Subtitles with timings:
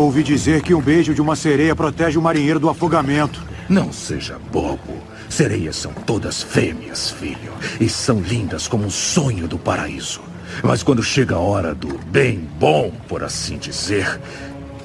[0.00, 3.44] Ouvi dizer que um beijo de uma sereia protege o marinheiro do afogamento.
[3.68, 4.96] Não seja bobo.
[5.28, 7.52] Sereias são todas fêmeas, filho.
[7.78, 10.22] E são lindas como um sonho do paraíso.
[10.64, 14.18] Mas quando chega a hora do bem bom, por assim dizer,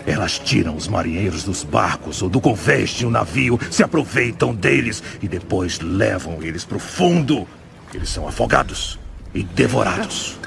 [0.05, 5.01] elas tiram os marinheiros dos barcos ou do convés de um navio, se aproveitam deles
[5.21, 7.47] e depois levam eles para o fundo.
[7.93, 8.99] Eles são afogados
[9.33, 10.37] e devorados.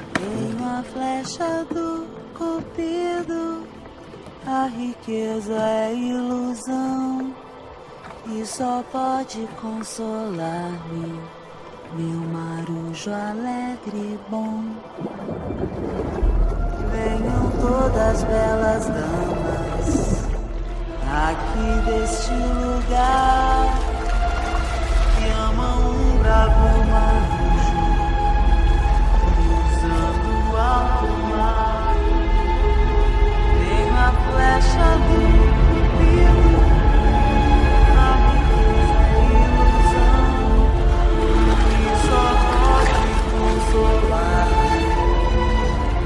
[0.53, 2.05] Uma flecha do
[2.37, 3.67] cupido,
[4.45, 7.33] a riqueza é ilusão
[8.27, 11.19] e só pode consolar-me,
[11.93, 14.63] meu marujo alegre e bom.
[16.91, 20.29] Venham todas belas damas
[21.09, 23.65] aqui deste lugar
[25.17, 27.79] que amam um bravo marujo
[29.35, 31.18] cruzando o alto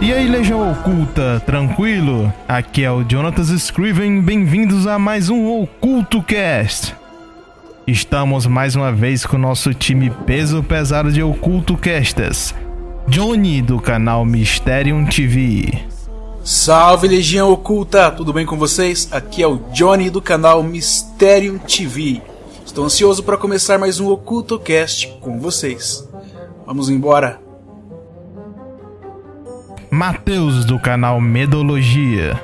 [0.02, 2.32] e aí, Legião Oculta, tranquilo?
[2.48, 6.94] Aqui é o Jonatas Scriven, bem-vindos a mais um Oculto Cast.
[7.88, 12.54] Estamos mais uma vez com o nosso time peso pesado de Oculto Casters.
[13.08, 15.93] Johnny do canal Mysterium TV.
[16.44, 19.08] Salve Legião Oculta, tudo bem com vocês?
[19.14, 22.22] Aqui é o Johnny do canal Mysterium TV.
[22.66, 26.06] Estou ansioso para começar mais um Oculto Cast com vocês.
[26.68, 27.40] Vamos embora.
[29.90, 32.38] Matheus do canal Medologia.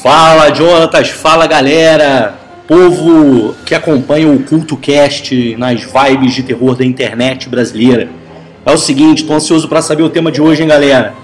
[0.00, 6.84] Fala, Jonatas, fala galera, povo que acompanha o Culto Cast nas vibes de terror da
[6.84, 8.08] internet brasileira.
[8.64, 11.20] É o seguinte, tô ansioso pra saber o tema de hoje, hein, galera.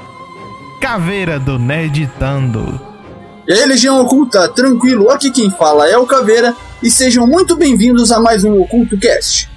[0.80, 2.80] Caveira do Nerditando.
[3.46, 5.10] E aí, Legião Oculta, tranquilo?
[5.10, 9.50] Aqui quem fala é o Caveira e sejam muito bem-vindos a mais um Oculto Cast.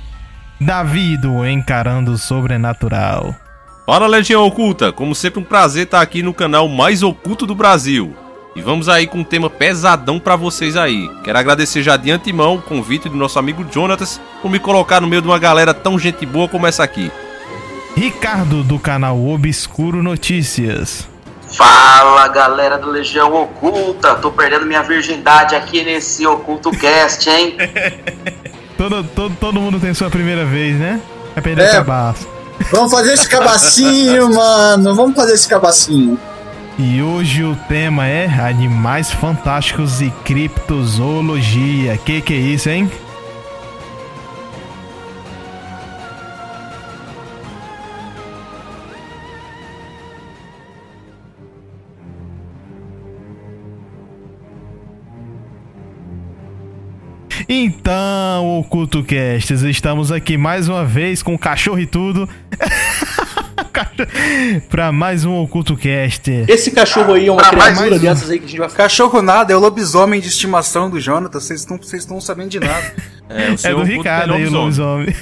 [0.60, 3.36] Davi do Encarando o Sobrenatural.
[3.86, 8.16] Fala Legião Oculta, como sempre um prazer estar aqui no canal mais oculto do Brasil.
[8.56, 11.08] E vamos aí com um tema pesadão pra vocês aí.
[11.24, 15.08] Quero agradecer já de antemão o convite do nosso amigo Jonatas por me colocar no
[15.08, 17.12] meio de uma galera tão gente boa como essa aqui.
[17.96, 21.11] Ricardo do canal Obscuro Notícias.
[21.54, 27.56] Fala galera do Legião Oculta, tô perdendo minha virgindade aqui nesse Oculto Cast, hein?
[28.78, 31.00] Todo, todo, todo mundo tem sua primeira vez, né?
[31.36, 31.70] Vai perder É.
[31.70, 32.28] o cabaço.
[32.72, 34.96] Vamos fazer esse cabacinho, mano.
[34.96, 36.18] Vamos fazer esse cabacinho.
[36.80, 41.96] E hoje o tema é Animais Fantásticos e Criptozoologia.
[41.98, 42.90] Que que é isso, hein?
[57.54, 62.30] Então, Oculto Casts, estamos aqui mais uma vez com o cachorro e tudo.
[64.70, 66.32] pra mais um Oculto Cast.
[66.48, 68.00] Esse cachorro aí é uma Ah, mais criatura um.
[68.00, 68.84] dessas aí que a gente vai ficar.
[68.84, 72.94] Cachorro nada é o lobisomem de estimação do Jonathan, vocês estão sabendo de nada.
[73.28, 75.08] É, É do Ricardo é aí, o lobisomem.
[75.08, 75.16] lobisomem.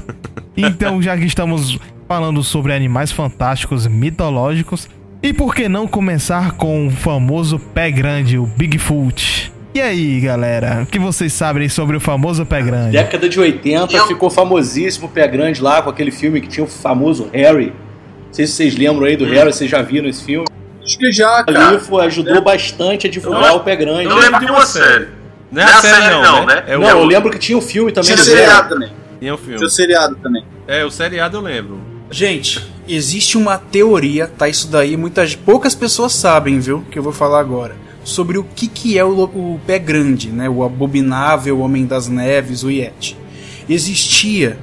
[0.56, 1.78] então, já que estamos
[2.08, 4.88] falando sobre animais fantásticos mitológicos,
[5.22, 9.52] e por que não começar com o famoso pé grande, o Bigfoot?
[9.78, 12.90] E aí, galera, o que vocês sabem sobre o famoso pé grande?
[12.90, 16.64] Década de 80 Eu- ficou famosíssimo o Pé Grande lá com aquele filme que tinha
[16.64, 17.66] o famoso Harry.
[18.26, 20.48] Não sei se vocês lembram aí do Harry, vocês já viram esse filme.
[20.84, 21.78] Acho que já, Ali cara.
[21.78, 24.06] foi, ajudou bastante a divulgar Eu- o Pé Grande.
[24.06, 25.06] Eu lembro de uma série.
[25.52, 26.54] Não é é a a série, série não, não, né?
[26.56, 26.64] né?
[26.66, 28.06] É o, Não, eu lembro que tinha o filme também.
[28.06, 28.68] Tinha do seriado Harry.
[28.68, 28.90] também.
[29.20, 29.58] tinha o filme.
[29.58, 30.44] Tinha seriado também.
[30.66, 31.78] É, o seriado eu lembro.
[32.10, 34.48] Gente, existe uma teoria, tá?
[34.48, 36.84] Isso daí muitas poucas pessoas sabem, viu?
[36.90, 37.76] Que eu vou falar agora.
[38.08, 40.48] Sobre o que, que é o, o pé grande, né?
[40.48, 43.14] O abominável homem das neves, o Yeti.
[43.68, 44.58] Existia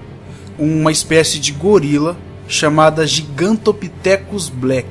[0.57, 2.17] uma espécie de gorila
[2.47, 4.87] chamada Gigantopithecus black.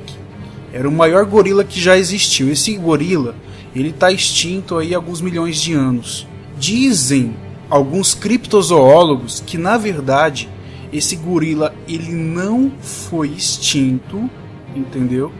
[0.71, 2.49] Era o maior gorila que já existiu.
[2.49, 3.35] Esse gorila,
[3.75, 6.25] ele tá extinto aí há alguns milhões de anos.
[6.57, 7.35] Dizem
[7.69, 10.47] alguns criptozoólogos que na verdade
[10.93, 14.29] esse gorila ele não foi extinto,
[14.73, 15.33] entendeu?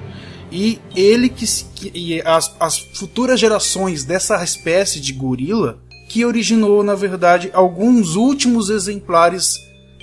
[0.56, 6.82] E ele que, que e as, as futuras gerações dessa espécie de gorila que originou
[6.82, 9.58] na verdade alguns últimos exemplares,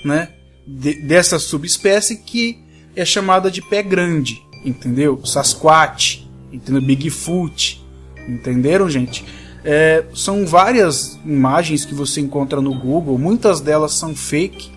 [0.05, 0.29] né,
[0.67, 2.59] de- dessa subespécie que
[2.95, 5.19] é chamada de pé grande, entendeu?
[5.25, 6.83] Sasquatch, entendeu?
[6.83, 7.83] Bigfoot,
[8.29, 9.25] entenderam, gente?
[9.65, 14.69] É, são várias imagens que você encontra no Google, muitas delas são fake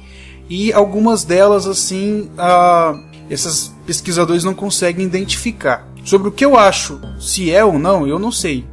[0.48, 2.98] e algumas delas assim, ah,
[3.30, 5.86] esses pesquisadores não conseguem identificar.
[6.04, 8.64] Sobre o que eu acho, se é ou não, eu não sei.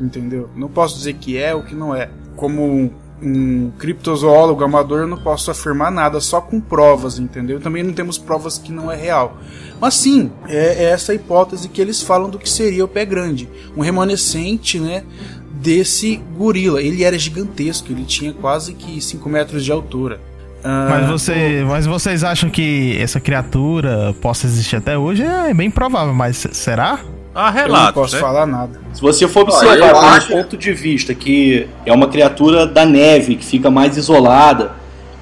[0.00, 0.50] entendeu?
[0.54, 2.10] Não posso dizer que é ou que não é.
[2.36, 2.92] Como
[3.22, 7.60] um, criptozoólogo amador, eu não posso afirmar nada só com provas, entendeu?
[7.60, 9.38] Também não temos provas que não é real.
[9.80, 13.48] Mas sim, é, é essa hipótese que eles falam do que seria o pé grande,
[13.76, 15.04] um remanescente, né?
[15.50, 16.82] Desse gorila.
[16.82, 20.20] Ele era gigantesco, ele tinha quase que 5 metros de altura.
[20.64, 25.22] Ah, Mas, você, mas vocês acham que essa criatura possa existir até hoje?
[25.24, 27.00] É bem provável, mas será?
[27.34, 28.20] Ah, eu não posso né?
[28.20, 28.78] falar nada.
[28.92, 33.36] Se você for observar pelo acho- ponto de vista que é uma criatura da neve,
[33.36, 34.72] que fica mais isolada,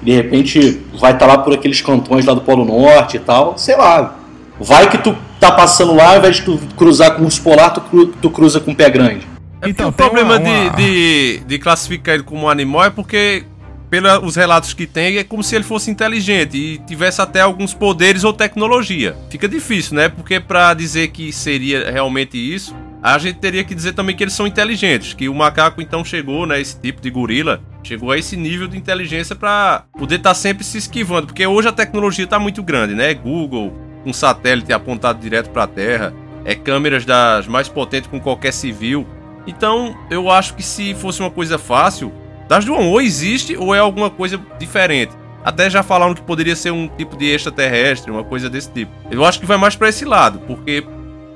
[0.01, 3.77] de repente vai estar lá por aqueles cantões lá do Polo Norte e tal, sei
[3.77, 4.15] lá.
[4.59, 7.71] Vai que tu tá passando lá, ao invés de tu cruzar com o urso polar,
[7.73, 9.25] tu, cru- tu cruza com o pé grande.
[9.61, 12.89] É Então, o problema uma- uma- De, de, de classificar ele como um animal é
[12.89, 13.43] porque,
[13.91, 18.23] pelos relatos que tem, é como se ele fosse inteligente e tivesse até alguns poderes
[18.23, 19.17] ou tecnologia.
[19.29, 20.07] Fica difícil, né?
[20.07, 22.73] Porque pra dizer que seria realmente isso,
[23.03, 26.45] a gente teria que dizer também que eles são inteligentes, que o macaco então chegou,
[26.45, 30.63] né, esse tipo de gorila, chegou a esse nível de inteligência pra poder estar sempre
[30.63, 33.13] se esquivando, porque hoje a tecnologia tá muito grande, né?
[33.13, 33.73] Google,
[34.05, 36.13] um satélite apontado direto pra Terra,
[36.45, 39.05] é câmeras das mais potentes com qualquer civil.
[39.45, 42.13] Então, eu acho que se fosse uma coisa fácil,
[42.51, 45.13] das duas, ou existe ou é alguma coisa diferente.
[45.41, 48.91] Até já falaram que poderia ser um tipo de extraterrestre, uma coisa desse tipo.
[49.09, 50.83] Eu acho que vai mais pra esse lado, porque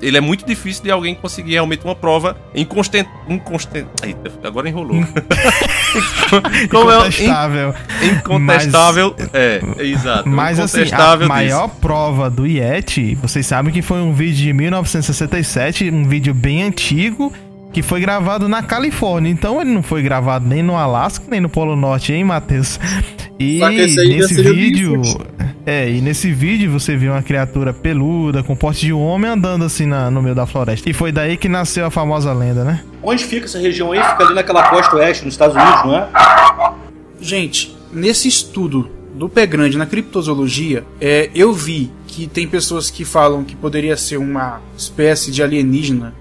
[0.02, 3.08] ele é muito difícil de alguém conseguir realmente uma prova inconstant...
[3.26, 3.86] inconstant...
[4.02, 4.96] Eita, agora enrolou.
[6.70, 7.74] Como é Incontestável.
[8.02, 9.16] incontestável.
[9.32, 10.28] É, é exato.
[10.28, 11.80] Mas assim, a maior disso.
[11.80, 17.32] prova do Yeti, vocês sabem que foi um vídeo de 1967, um vídeo bem antigo,
[17.76, 19.30] que foi gravado na Califórnia.
[19.30, 22.80] Então ele não foi gravado nem no Alasca, nem no Polo Norte, hein, Matheus?
[23.38, 25.02] E nesse vídeo.
[25.66, 29.62] É, e nesse vídeo você viu uma criatura peluda, com porte de um homem andando
[29.66, 30.88] assim na- no meio da floresta.
[30.88, 32.82] E foi daí que nasceu a famosa lenda, né?
[33.02, 34.02] Onde fica essa região aí?
[34.02, 36.08] Fica ali naquela costa oeste, nos Estados Unidos, não é?
[37.20, 43.04] Gente, nesse estudo do pé grande na criptozoologia, é, eu vi que tem pessoas que
[43.04, 46.14] falam que poderia ser uma espécie de alienígena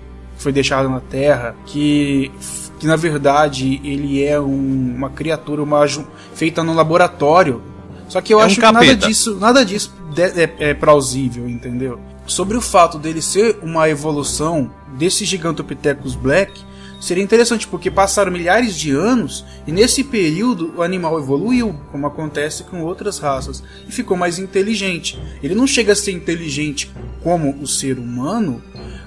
[0.45, 2.31] foi deixada na Terra, que,
[2.79, 7.63] que na verdade ele é um- uma criatura uma, feita no laboratório.
[8.07, 11.99] Só que eu É um acho que nada disso, nada disso é, é plausível, entendeu?
[12.27, 16.61] Sobre o fato dele ser uma evolução desse Gigantopithecus Black,
[17.01, 22.63] seria interessante porque passaram milhares de anos e nesse período o animal evoluiu, como acontece
[22.65, 25.19] com outras raças, e ficou mais inteligente.
[25.41, 26.91] Ele não chega a ser inteligente
[27.23, 28.61] como o ser humano,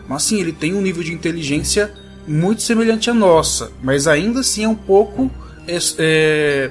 [0.09, 1.93] mas sim, ele tem um nível de inteligência
[2.27, 5.31] muito semelhante à nossa, mas ainda assim é um pouco
[5.67, 6.71] é, é,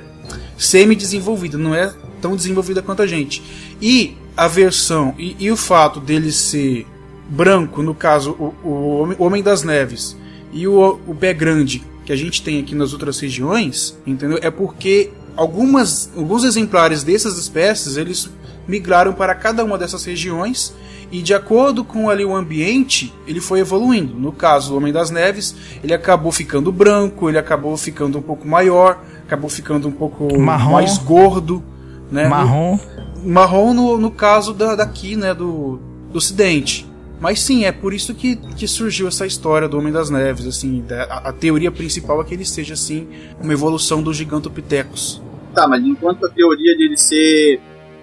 [0.58, 3.42] semi-desenvolvida, não é tão desenvolvida quanto a gente.
[3.82, 6.86] E a versão e, e o fato dele ser
[7.30, 10.16] branco, no caso o, o Homem- o Homem das Neves,
[10.52, 14.40] e o, o pé grande que a gente tem aqui nas outras regiões, entendeu?
[14.42, 18.30] É porque algumas, alguns exemplares dessas espécies eles
[18.68, 20.74] migraram para cada uma dessas regiões
[21.12, 24.14] e de acordo com ali o ambiente ele foi evoluindo.
[24.16, 28.48] No caso do Homem das Neves, ele acabou ficando branco, ele acabou ficando um pouco
[28.48, 30.72] maior, acabou ficando um pouco Marrom.
[30.74, 31.64] mais gordo,
[32.12, 32.28] né?
[32.28, 32.80] Marrom.
[33.24, 35.80] marrom no, no caso da, daqui, né, do,
[36.12, 36.86] do ocidente.
[37.20, 40.84] Mas sim, é por isso que, que surgiu essa história do Homem das Neves, assim,
[40.88, 43.08] da- a, a teoria principal é que ele seja, assim,
[43.42, 45.20] uma evolução do Gigantopithecus.
[45.54, 47.60] Tá, mas enquanto a teoria dele ser.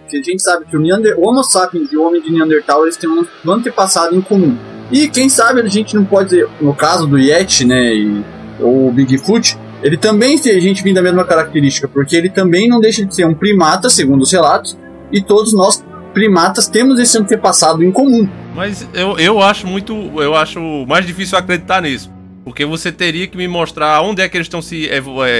[0.09, 1.19] Que a gente sabe que o, Neander...
[1.19, 4.57] o Homo sapiens e o homem de Neandertal eles têm um antepassado em comum.
[4.91, 8.23] E quem sabe a gente não pode dizer, no caso do Yeti, né, e
[8.61, 12.81] o Bigfoot, ele também tem a gente vindo da mesma característica, porque ele também não
[12.81, 14.79] deixa de ser um primata, segundo os relatos,
[15.11, 15.83] e todos nós
[16.13, 18.29] primatas temos esse antepassado em comum.
[18.55, 19.93] Mas eu, eu acho muito.
[20.17, 22.11] Eu acho mais difícil acreditar nisso.
[22.45, 24.89] Porque você teria que me mostrar onde é que eles estão se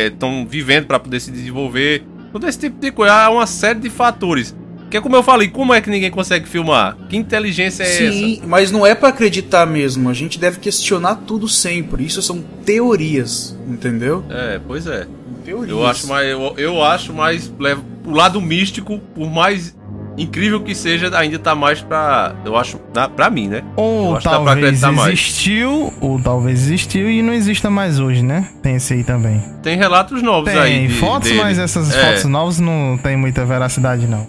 [0.07, 2.03] estão vivendo para poder se desenvolver.
[2.35, 3.15] Todo esse tipo de coisa.
[3.15, 4.53] Há uma série de fatores.
[4.91, 6.97] Que é como eu falei, como é que ninguém consegue filmar?
[7.09, 11.49] Que inteligência é Sim, mas não é pra acreditar mesmo, a gente deve questionar tudo
[11.49, 12.05] sempre.
[12.05, 14.25] Isso são teorias, entendeu?
[14.29, 14.39] essa?
[14.39, 15.07] É, pois é.
[15.45, 15.71] Teorias.
[15.71, 16.29] Eu acho mais.
[16.29, 17.53] Eu, eu acho mais.
[17.57, 19.77] Leva, o lado místico, por mais
[20.17, 22.35] incrível que seja, ainda tá mais pra.
[22.45, 22.79] Eu acho.
[23.17, 23.63] Pra mim, né?
[23.77, 25.09] Ou talvez mais.
[25.09, 28.49] existiu, ou talvez existiu e não exista mais hoje, né?
[28.63, 29.43] Tem esse aí também.
[29.63, 30.71] Tem relatos novos aí.
[30.81, 31.43] Tem de- fotos, dele.
[31.43, 32.07] mas essas É.
[32.07, 34.27] fotos novas não tem muita veracidade, não.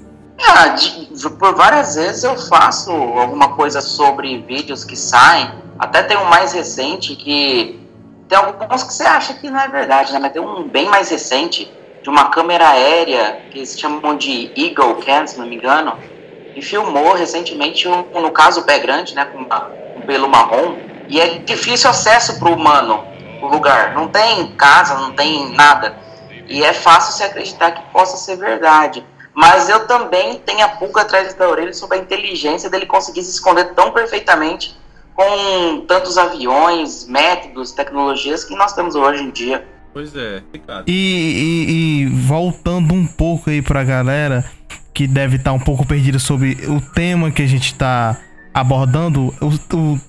[0.48, 1.06] Ah, de-
[1.40, 5.50] por várias vezes eu faço alguma coisa sobre vídeos que saem.
[5.80, 7.80] Até tem um mais recente que.
[8.28, 10.20] Tem alguns que você acha que não é verdade, né?
[10.20, 11.72] Mas tem um bem mais recente
[12.06, 15.98] de uma câmera aérea que eles chamam de Eagle Cam, se não me engano.
[16.56, 19.26] E filmou recentemente, um, no caso, o pé grande, né?
[19.26, 20.78] Com um pelo marrom.
[21.10, 23.04] E é difícil acesso para o humano.
[23.42, 23.96] o lugar.
[23.96, 25.98] Não tem casa, não tem nada.
[26.48, 29.04] E é fácil se acreditar que possa ser verdade.
[29.34, 33.32] Mas eu também tenho a pulga atrás da orelha sobre a inteligência dele conseguir se
[33.32, 34.78] esconder tão perfeitamente
[35.16, 39.75] com tantos aviões, métodos, tecnologias que nós temos hoje em dia.
[39.96, 40.44] Pois é.
[40.86, 44.44] E, e- e voltando um pouco aí pra galera
[44.94, 48.20] que deve estar um pouco perdida sobre o tema que a gente tá
[48.54, 50.00] abordando, o, o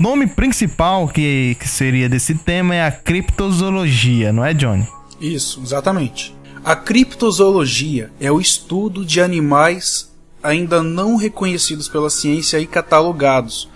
[0.00, 4.84] nome principal que, que seria desse tema é a criptozoologia, não é, Johnny?
[5.20, 6.34] Isso, exatamente.
[6.64, 10.12] A criptozoologia é o estudo de animais
[10.42, 13.68] ainda não reconhecidos pela ciência e catalogados.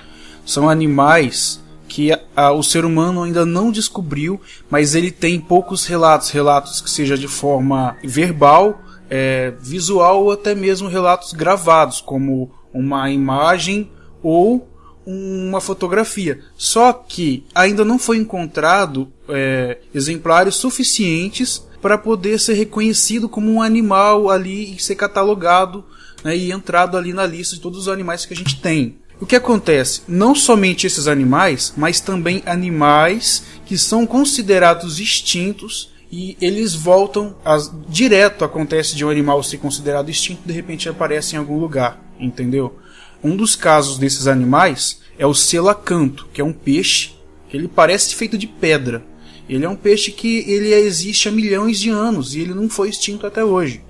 [0.45, 1.60] São animais
[1.91, 6.81] que a- a- o ser humano ainda não descobriu, mas ele tem poucos relatos, relatos
[6.81, 8.81] que seja de forma verbal,
[9.11, 13.91] é, visual ou até mesmo relatos gravados, como uma imagem
[14.23, 14.69] ou
[15.05, 16.39] uma fotografia.
[16.57, 23.61] Só que ainda não foi encontrado é, exemplares suficientes para poder ser reconhecido como um
[23.61, 25.85] animal ali e ser catalogado
[26.23, 28.97] né, e entrado ali na lista de todos os animais que a gente tem.
[29.21, 30.03] O que acontece?
[30.09, 37.71] Não somente esses animais, mas também animais que são considerados extintos e eles voltam as-
[37.89, 42.79] direto acontece de um animal ser considerado extinto de repente aparece em algum lugar, entendeu?
[43.23, 47.12] Um dos casos desses animais é o selacanto, que é um peixe
[47.49, 49.05] que ele parece feito de pedra.
[49.49, 52.89] Ele é um peixe que ele existe há milhões de anos e ele não foi
[52.89, 53.83] extinto até hoje.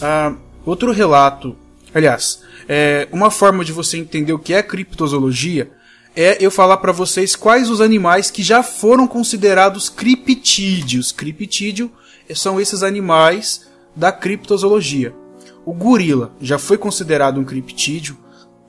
[0.00, 0.34] Ah,
[0.66, 1.54] outro relato,
[1.94, 5.70] aliás, é, uma forma de você entender o que é criptozoologia
[6.14, 11.10] é eu falar para vocês quais os animais que já foram considerados criptídeos.
[11.10, 11.90] Criptídeo
[12.34, 13.66] são esses animais
[13.96, 15.14] da criptozoologia.
[15.64, 18.16] O gorila já foi considerado um criptídeo.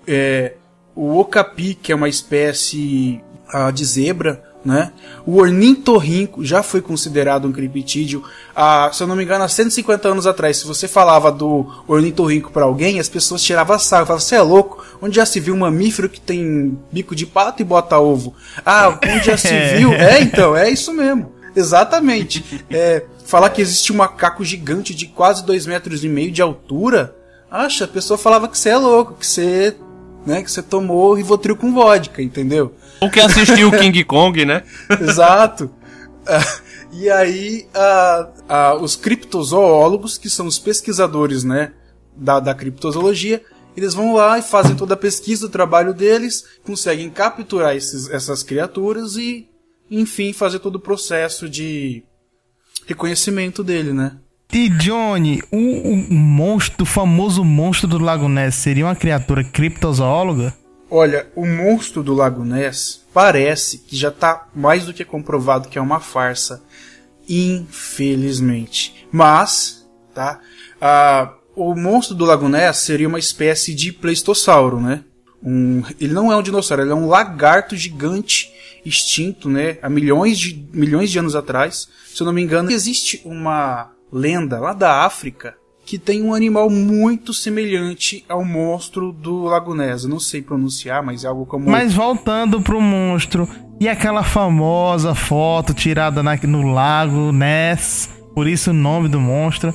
[0.08, 0.54] É,
[0.96, 4.92] o okapi, que é uma espécie ah, de zebra, né?
[5.26, 8.24] O ornitorrinco já foi considerado um criptídeo.
[8.56, 12.52] Ah, se eu não me engano, há 150 anos atrás, se você falava do ornitorrinco
[12.52, 14.84] para alguém, as pessoas tiravam sarro, falavam, você é louco?
[15.02, 18.34] Onde já se viu um mamífero que tem bico de pato e bota ovo?
[18.66, 19.94] Ah, onde já se viu?
[20.04, 21.32] É, então, é isso mesmo.
[21.56, 22.66] Exatamente.
[22.70, 27.16] É, falar que existe um macaco gigante de quase 2 metros e meio de altura,
[27.50, 29.76] acha, a pessoa falava que você é louco, que você,
[30.26, 32.74] né, que você tomou Rivotril com vodka, entendeu?
[33.00, 34.64] Ou que assistiu o King Kong, né?
[35.02, 35.70] Exato.
[36.26, 36.62] Ah,
[36.92, 41.74] e aí, ah, ah, os criptozoólogos, que são os pesquisadores né,
[42.16, 43.42] da, da criptozoologia,
[43.76, 48.44] eles vão lá e fazem toda a pesquisa, o trabalho deles, conseguem capturar esses, essas
[48.44, 49.50] criaturas e,
[49.90, 52.04] enfim, fazer todo o processo de
[52.86, 54.18] reconhecimento dele, né?
[54.54, 60.54] E Johnny, o, o monstro, o famoso monstro do Lago Ness seria uma criatura criptozoóloga?
[60.92, 65.80] Olha, o monstro do Lago Ness parece que já está mais do que comprovado que
[65.80, 66.62] é uma farsa,
[67.28, 69.08] infelizmente.
[69.12, 70.40] Mas, tá?
[71.56, 75.04] O monstro do Lago Ness seria uma espécie de pleistossauro, né?
[75.44, 78.54] Um, ele não é um dinossauro, ele é um lagarto gigante
[78.86, 79.80] extinto, né?
[79.82, 81.88] Há milhões de milhões de anos atrás.
[82.14, 85.56] Se eu não me engano, existe uma lenda lá da África
[85.86, 90.04] que tem um animal muito semelhante ao monstro do Lago Ness.
[90.06, 93.50] Eu não sei pronunciar, mas é algo como Mas voltando pro monstro,
[93.82, 99.74] e aquela famosa foto tirada na- no lago Ness, por isso o nome do monstro,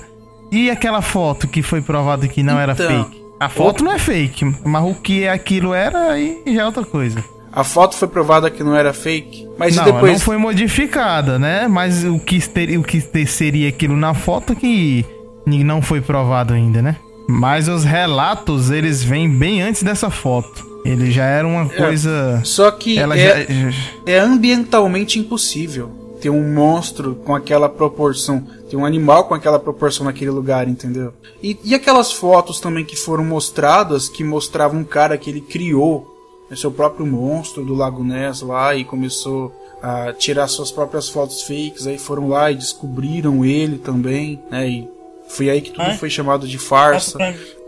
[0.51, 3.23] e aquela foto que foi provado que não era Então, fake?
[3.39, 7.23] A foto não é fake, mas o que aquilo era aí já é outra coisa.
[7.53, 11.67] A foto foi provada que não era fake, mas não, depois não foi modificada, né?
[11.69, 15.05] Mas o que, ter- o que ter- seria aquilo na foto que
[15.47, 16.97] não foi provado ainda, né?
[17.29, 20.67] Mas os relatos, eles vêm bem antes dessa foto.
[20.85, 22.41] Ele já era uma coisa...
[22.45, 23.77] Só que Ela é, já-
[24.07, 25.91] é ambientalmente impossível
[26.21, 31.13] ter um monstro com aquela proporção, ter um animal com aquela proporção naquele lugar, entendeu?
[31.43, 36.18] E, e aquelas fotos também que foram mostradas, que mostravam um cara que ele criou
[36.57, 41.87] seu próprio monstro do Lago Ness lá e começou a tirar suas próprias fotos fakes,
[41.87, 44.69] aí foram lá e descobriram ele também, né?
[44.69, 44.89] E
[45.29, 47.19] foi aí que tudo foi chamado de farsa.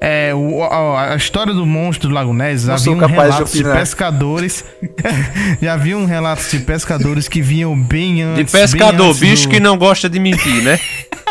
[0.00, 3.58] É, o- a, a história do monstro do Lago Ness, Não havia um capaz de
[3.58, 4.64] de, pescadores.
[5.60, 8.52] já havia um relatos de pescadores que vinham bem De antes.
[8.52, 10.80] pescador, bem antes bicho do- que não gosta de mentir, né?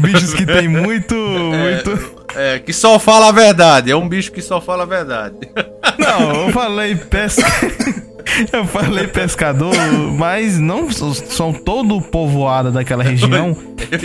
[0.00, 1.14] Bichos que tem muito.
[1.14, 1.90] muito...
[1.90, 2.21] É,
[2.64, 3.90] que só fala a verdade.
[3.90, 5.34] É um bicho que só fala a verdade.
[5.98, 7.42] Não, eu falei pesca.
[8.52, 9.74] Eu falei pescador,
[10.16, 13.54] mas não só todo povoado daquela região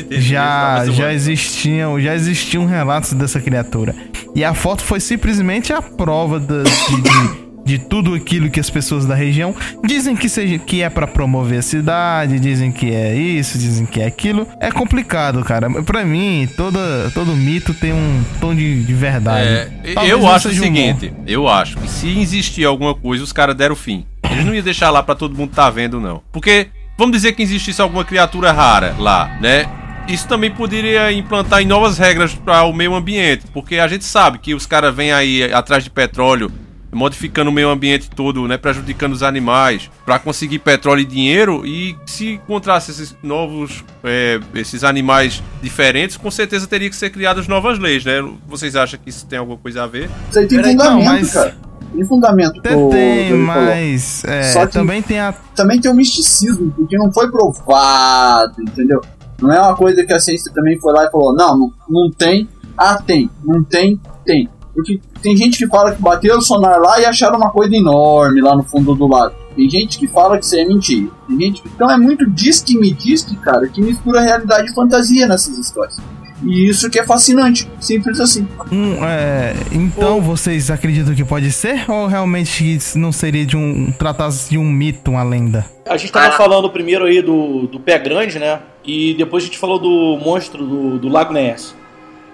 [0.10, 3.96] já, já existiam já existiam relatos dessa criatura.
[4.36, 8.70] E a foto foi simplesmente a prova da- de, de- de tudo aquilo que as
[8.70, 13.14] pessoas da região dizem que, seja, que é para promover a cidade, dizem que é
[13.14, 14.48] isso, dizem que é aquilo.
[14.62, 15.70] É complicado, cara.
[15.84, 19.50] Pra mim, toda, todo mito tem um tom de, de verdade.
[19.50, 20.64] É, Talvez eu acho o um humor.
[20.64, 24.06] seguinte, eu acho que se existir alguma coisa, os caras deram fim.
[24.32, 26.22] Eles não iam deixar lá pra todo mundo tá vendo, não.
[26.32, 29.68] Porque, vamos dizer que existisse alguma criatura rara lá, né?
[30.08, 34.38] Isso também poderia implantar em novas regras para o meio ambiente, porque a gente sabe
[34.38, 36.50] que os caras vêm aí atrás de petróleo,
[36.98, 41.66] modificando o meio ambiente todo, né, prejudicando os animais, para conseguir petróleo e dinheiro.
[41.66, 47.48] E se encontrasse esses novos, é, esses animais diferentes, com certeza teria que ser criadas
[47.48, 48.16] novas leis, né?
[48.48, 50.10] Vocês acham que isso tem alguma coisa a ver?
[50.30, 51.56] Isso aí tem Peraí, fundamento, não, mas- cara.
[51.96, 52.60] Tem fundamento.
[52.60, 55.34] Até o tem, mas é, Só que- também tem a.
[55.56, 59.02] também tem um misticismo, porque não foi provado, entendeu?
[59.42, 62.12] Não é uma coisa que a ciência também foi lá e falou, não, não, não
[62.12, 64.50] tem, ah, tem, não tem, tem.
[64.74, 68.40] Porque tem gente que fala que bateu o sonar lá e acharam uma coisa enorme
[68.40, 69.36] lá no fundo do lago.
[69.58, 71.10] Tem gente que fala que isso é mentira.
[71.28, 71.68] Tem gente que...
[71.68, 75.58] Então é muito diz que me diz que, cara, que mistura realidade e fantasia nessas
[75.58, 75.98] histórias.
[76.42, 78.48] E isso que é fascinante, simples assim.
[78.72, 81.92] Um, é, então vocês acreditam que pode ser?
[81.92, 83.92] Ou realmente isso não seria de um.
[83.92, 85.66] tratasse de um mito, uma lenda?
[85.90, 88.62] A gente tava falando primeiro aí do, do pé grande, né?
[88.86, 91.76] E depois a gente falou do monstro do, do Lago Ness.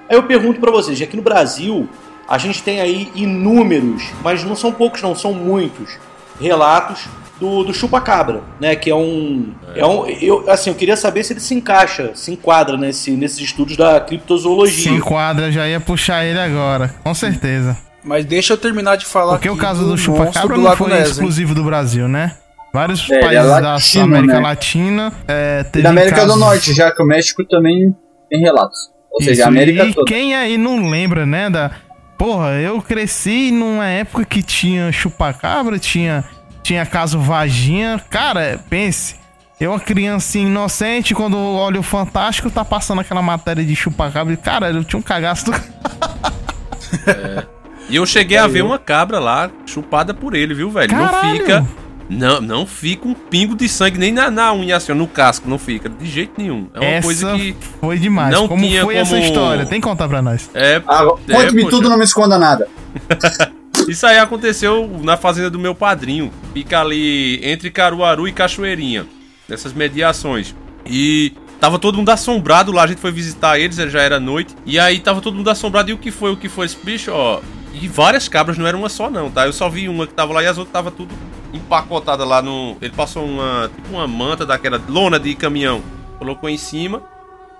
[0.07, 1.87] Aí eu pergunto pra vocês, aqui no Brasil,
[2.27, 5.97] a gente tem aí inúmeros, mas não são poucos não, são muitos,
[6.39, 7.05] relatos
[7.39, 8.75] do, do chupacabra, né?
[8.75, 9.53] Que é um.
[9.75, 9.85] É.
[9.85, 13.75] um eu, assim, eu queria saber se ele se encaixa, se enquadra nesse, nesses estudos
[13.75, 14.91] da Se criptozoologia.
[14.91, 17.75] enquadra, já ia puxar ele agora, com certeza.
[18.03, 20.89] Mas deixa eu terminar de falar Porque o caso do, monstro chupacabra do não foi
[20.89, 21.11] Ness, hein?
[21.11, 22.35] exclusivo do Brasil, né?
[22.73, 24.39] Vários É, é países latino, da América né?
[24.39, 27.95] Latina é, E teve da América casos- do Norte, já que o México também
[28.29, 28.77] tem relatos.
[29.11, 30.07] Ou Isso, seja, a América e toda.
[30.07, 31.71] quem aí não lembra, né, da...
[32.17, 36.23] Porra, eu cresci numa época que tinha chupacabra, tinha,
[36.61, 38.01] tinha caso vaginha.
[38.09, 39.15] Cara, pense,
[39.59, 44.33] eu uma criancinha inocente, quando olho o Fantástico, tá passando aquela matéria de chupacabra.
[44.33, 45.51] e, Cara, eu tinha um cagaço do...
[47.89, 50.95] E eu cheguei a ver uma cabra lá chupada por ele, viu, velho?
[50.95, 51.37] Não Caralho!
[51.37, 51.67] fica.
[52.09, 55.49] Não, não fica um pingo de sangue nem na, na unha, assim, ó, no casco,
[55.49, 55.87] não fica.
[55.89, 56.67] De jeito nenhum.
[56.73, 57.55] É uma essa coisa que.
[57.79, 58.33] foi demais.
[58.33, 59.65] não como tinha foi essa como- história?
[59.65, 60.49] Tem que contar pra nós.
[60.53, 60.81] É.
[60.87, 61.75] Ah, é, Conte-me poxa.
[61.75, 62.67] tudo, não me esconda nada.
[63.87, 66.31] Isso aí aconteceu na fazenda do meu padrinho.
[66.53, 69.05] Fica ali entre Caruaru e Cachoeirinha.
[69.47, 70.55] Nessas mediações.
[70.85, 72.83] E tava todo mundo assombrado lá.
[72.83, 74.55] A gente foi visitar eles, já era noite.
[74.65, 75.89] E aí tava todo mundo assombrado.
[75.89, 76.31] E o que foi?
[76.31, 77.11] O que foi esse bicho?
[77.11, 77.41] Ó.
[77.73, 79.45] E várias cabras, não era uma só, não, tá?
[79.47, 81.13] Eu só vi uma que tava lá e as outras tava tudo
[81.53, 82.75] empacotada lá no.
[82.81, 83.69] Ele passou uma.
[83.73, 85.81] Tipo uma manta daquela lona de caminhão.
[86.17, 87.01] Colocou em cima.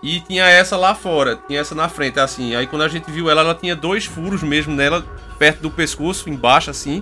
[0.01, 2.53] E tinha essa lá fora, tinha essa na frente, assim.
[2.55, 5.01] Aí quando a gente viu ela, ela tinha dois furos mesmo nela,
[5.39, 7.01] perto do pescoço, embaixo, assim.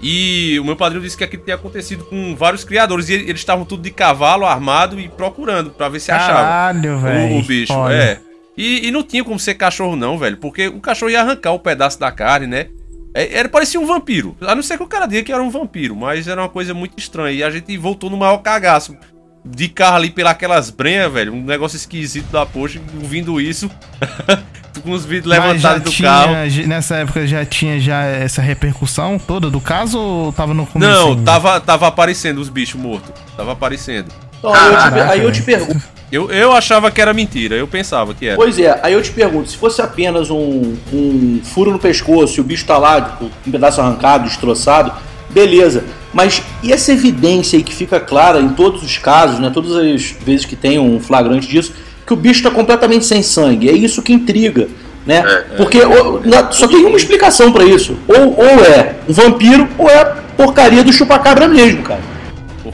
[0.00, 3.08] E o meu padrinho disse que aquilo tinha acontecido com vários criadores.
[3.08, 6.96] E ele- eles estavam tudo de cavalo, armado e procurando pra ver se achava Caralho,
[6.96, 7.38] o, velho.
[7.38, 7.72] o bicho.
[7.72, 7.94] Olha.
[7.94, 8.20] É.
[8.56, 10.36] E, e não tinha como ser cachorro, não, velho.
[10.36, 12.68] Porque o cachorro ia arrancar o pedaço da carne, né?
[13.16, 14.36] É, Era, parecia um vampiro.
[14.42, 16.74] A não ser que o cara diga que era um vampiro, mas era uma coisa
[16.74, 17.32] muito estranha.
[17.32, 18.94] E a gente voltou no maior cagaço.
[19.42, 21.32] De carro ali pelas brenhas, velho.
[21.32, 23.70] Um negócio esquisito da poxa, ouvindo isso.
[24.82, 26.32] com os vidros levantados do tinha, carro.
[26.66, 30.92] Nessa época já tinha já essa repercussão toda do caso ou tava no começo?
[30.92, 33.10] Não, tava, tava aparecendo os bichos mortos.
[33.34, 34.12] Tava aparecendo.
[34.38, 35.95] Então, aí, eu te, aí eu te pergunto.
[36.10, 38.36] Eu, eu achava que era mentira, eu pensava que era.
[38.36, 42.40] Pois é, aí eu te pergunto, se fosse apenas um, um furo no pescoço e
[42.40, 44.92] o bicho tá lá, tipo, um pedaço arrancado, destroçado,
[45.30, 45.82] beleza.
[46.14, 49.50] Mas e essa evidência aí que fica clara em todos os casos, né?
[49.52, 51.72] Todas as vezes que tem um flagrante disso,
[52.06, 53.68] que o bicho tá completamente sem sangue.
[53.68, 54.68] É isso que intriga,
[55.04, 55.22] né?
[55.56, 57.96] Porque o- na- só tem uma explicação pra isso.
[58.06, 60.04] Ou, ou é um vampiro, ou é a
[60.36, 62.00] porcaria do chupacabra mesmo, cara.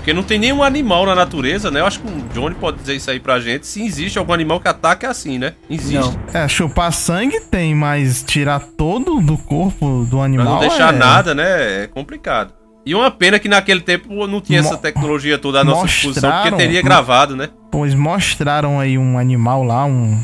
[0.03, 1.79] Porque não tem nenhum animal na natureza, né?
[1.79, 3.69] Eu acho que o Johnny pode dizer isso aí pra gente.
[3.69, 5.53] Se existe algum animal que ataca é assim, né?
[5.71, 5.95] Existe.
[5.95, 6.41] Não.
[6.41, 10.45] É, chupar sangue tem, mas tirar todo do corpo do Pra animal.
[10.55, 11.85] não deixar é- nada, né?
[11.85, 12.53] É complicado.
[12.85, 16.33] E uma pena que naquele tempo não tinha Mo- essa tecnologia toda à nossa disposição,
[16.33, 17.49] porque teria gravado, né?
[17.71, 20.19] Pois mostraram aí um animal lá, um,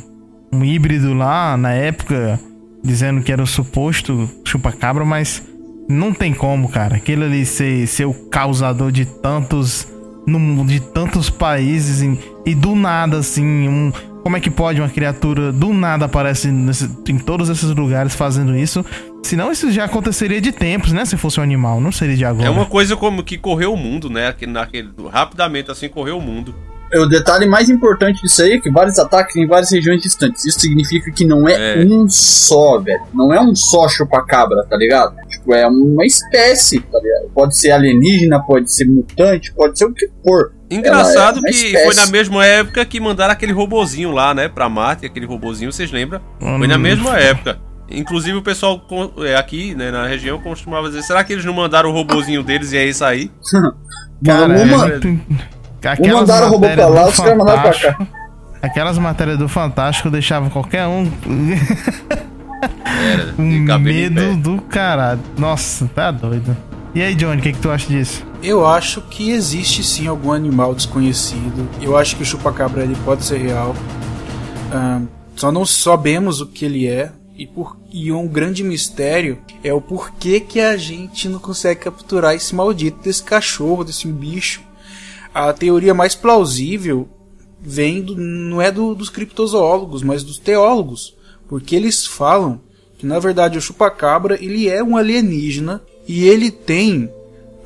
[0.52, 2.40] um híbrido lá na época,
[2.82, 5.40] dizendo que era o suposto chupacabra, mas
[5.88, 6.96] não tem como, cara.
[6.96, 9.86] Aquele ali ser, ser o causador de tantos.
[10.26, 13.90] no mundo, de tantos países em- e do nada, assim, um.
[14.22, 18.54] Como é que pode uma criatura do nada aparece nesse- em todos esses lugares fazendo
[18.54, 18.84] isso?
[19.22, 21.06] Senão isso já aconteceria de tempos, né?
[21.06, 22.46] Se fosse um animal, não seria de agora.
[22.46, 24.26] É uma coisa como que correu o mundo, né?
[24.28, 26.54] Aquele, naquele, rapidamente assim correu o mundo.
[26.94, 30.44] O detalhe mais importante disso aí é que vários ataques em várias regiões distantes.
[30.44, 31.84] Isso significa que não é, É.
[31.84, 33.00] um só, velho.
[33.12, 35.14] Não é um só chupacabra, tá ligado?
[35.28, 37.30] Tipo, é uma espécie, tá ligado?
[37.34, 40.52] Pode ser alienígena, pode ser mutante, pode ser o que for.
[40.70, 41.84] Engraçado é uma que espécie.
[41.86, 45.90] foi na mesma época que mandaram aquele robozinho lá, né, pra Marte, aquele robozinho, vocês
[45.90, 46.20] lembram?
[46.38, 46.78] Foi na Hum.
[46.78, 47.58] mesma época.
[47.90, 48.82] Inclusive o pessoal
[49.24, 52.72] é, aqui, né, na região costumava dizer, será que eles não mandaram o robozinho deles
[52.72, 53.30] e é isso aí?
[54.22, 55.00] Cara, Mano, é
[55.84, 57.78] um Aquelas mandaram o robô pra matérias lá, do os caras mandaram pra cá.
[57.78, 58.18] Fantástico-
[58.60, 61.08] Aquelas matérias do Fantástico deixavam qualquer um
[63.66, 65.20] Era, medo do caralho.
[65.38, 66.56] Nossa, tá doido.
[66.94, 68.26] E aí, Johnny, o que, que tu acha disso?
[68.42, 71.68] Eu acho que existe sim algum animal desconhecido.
[71.80, 73.76] Eu acho que o chupacabra ele pode ser real.
[75.36, 77.12] Só não sabemos o que ele é.
[77.36, 82.34] E, por, e um grande mistério é o porquê que a gente não consegue capturar
[82.34, 84.60] esse maldito desse cachorro, desse bicho.
[85.38, 87.08] A teoria mais plausível
[87.60, 91.14] vem do, não é do- dos criptozoólogos, mas dos teólogos.
[91.48, 92.60] Porque eles falam
[92.98, 97.08] que na verdade o chupacabra ele é um alienígena e ele tem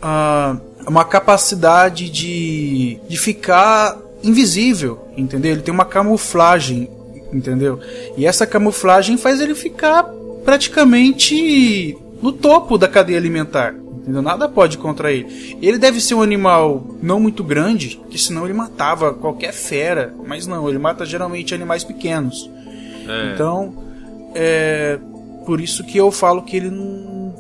[0.03, 0.57] ah,
[0.87, 5.53] uma capacidade de, de ficar invisível, entendeu?
[5.53, 6.89] Ele tem uma camuflagem,
[7.33, 7.81] entendeu?
[8.17, 10.05] E essa camuflagem faz ele ficar
[10.45, 13.75] praticamente no topo da cadeia alimentar.
[14.03, 14.21] Entendeu?
[14.21, 15.57] Nada pode contra ele.
[15.63, 20.13] Ele deve ser um animal não muito grande, que senão ele matava qualquer fera.
[20.27, 22.51] Mas não, ele mata geralmente animais pequenos.
[23.09, 23.33] É.
[23.33, 23.73] Então,
[24.35, 24.99] é
[25.45, 27.33] por isso que eu falo que ele não.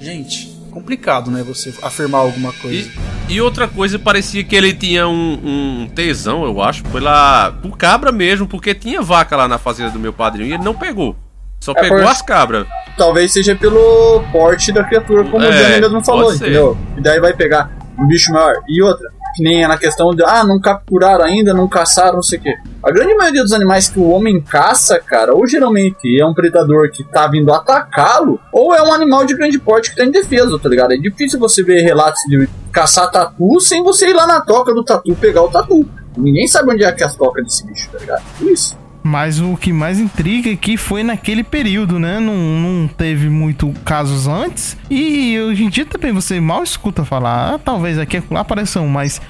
[0.00, 1.42] Gente, complicado, né?
[1.42, 2.90] Você afirmar alguma coisa.
[3.28, 7.76] E, e outra coisa, parecia que ele tinha um, um tesão, eu acho, pela, por
[7.76, 11.16] cabra mesmo, porque tinha vaca lá na fazenda do meu padrinho e ele não pegou.
[11.64, 12.66] Só É, pegou por- as cabras.
[12.98, 16.36] Talvez seja pelo porte da criatura, como É, o Johnny mesmo falou, ser.
[16.44, 16.76] entendeu?
[16.96, 18.56] E daí vai pegar um bicho maior.
[18.68, 22.22] E outra, que nem é na questão de, ah, não capturaram ainda, não caçaram, não
[22.22, 22.54] sei o quê.
[22.84, 26.90] A grande maioria dos animais que o homem caça, cara, ou geralmente é um predador
[26.90, 30.58] que tá vindo atacá-lo, ou é um animal de grande porte que tá em defesa,
[30.58, 30.92] tá ligado?
[30.92, 34.84] É difícil você ver relatos de caçar tatu sem você ir lá na toca do
[34.84, 35.88] tatu pegar o tatu.
[36.16, 38.22] Ninguém sabe onde é que é as tocas desse bicho, tá ligado?
[38.38, 38.76] Por isso.
[39.06, 42.18] Mas o que mais intriga é que foi naquele período, né?
[42.18, 44.78] Não, não teve muito casos antes.
[44.90, 47.54] E hoje em dia também você mal escuta falar.
[47.54, 49.20] Ah, talvez aqui lá apareça um, mas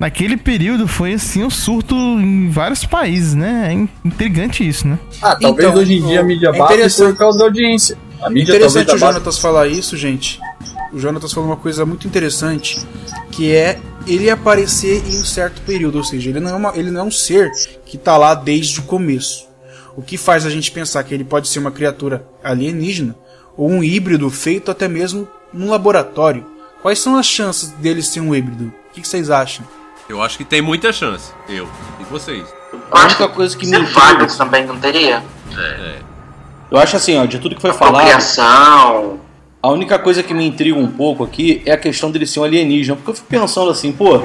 [0.00, 3.66] naquele período foi assim um surto em vários países, né?
[3.68, 4.98] É in- intrigante isso, né?
[5.22, 7.96] Ah, talvez Então, hoje em dia a mídia é interessante- por causa da audiência.
[8.20, 10.40] A mídia Interessante o Jonatas falar isso, gente.
[10.92, 12.80] O Jonatas falou uma coisa muito interessante,
[13.30, 16.90] que é ele aparecer em um certo período, ou seja, ele não é, uma- ele
[16.90, 17.50] não é um ser
[17.84, 19.48] que tá lá desde o começo.
[19.96, 23.14] O que faz a gente pensar que ele pode ser uma criatura alienígena
[23.56, 26.46] ou um híbrido feito até mesmo num laboratório.
[26.80, 28.72] Quais são as chances dele ser um híbrido?
[28.90, 29.66] O que vocês acham?
[30.08, 31.30] Eu acho que tem muita chance.
[31.48, 31.68] Eu.
[32.00, 32.44] E vocês?
[32.90, 35.22] A única coisa que me intriga, vários também não teria?
[36.70, 39.20] eu acho assim, ó, de tudo que foi falado, Apropriação.
[39.62, 42.44] A única coisa que me intriga um pouco aqui é a questão dele ser um
[42.44, 44.22] alienígena, porque eu fico pensando assim, pô,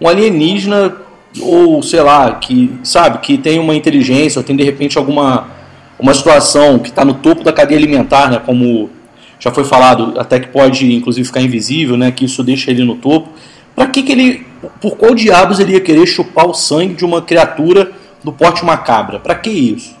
[0.00, 0.94] um alienígena
[1.40, 5.48] ou sei lá, que sabe, que tem uma inteligência, ou tem de repente alguma
[5.98, 8.90] uma situação que está no topo da cadeia alimentar, né, como
[9.38, 12.96] já foi falado, até que pode inclusive ficar invisível, né, que isso deixa ele no
[12.96, 13.30] topo.
[13.74, 14.46] Pra que que ele,
[14.80, 18.62] por qual diabos ele ia querer chupar o sangue de uma criatura do porte de
[18.64, 19.18] uma cabra?
[19.18, 19.96] Pra que isso?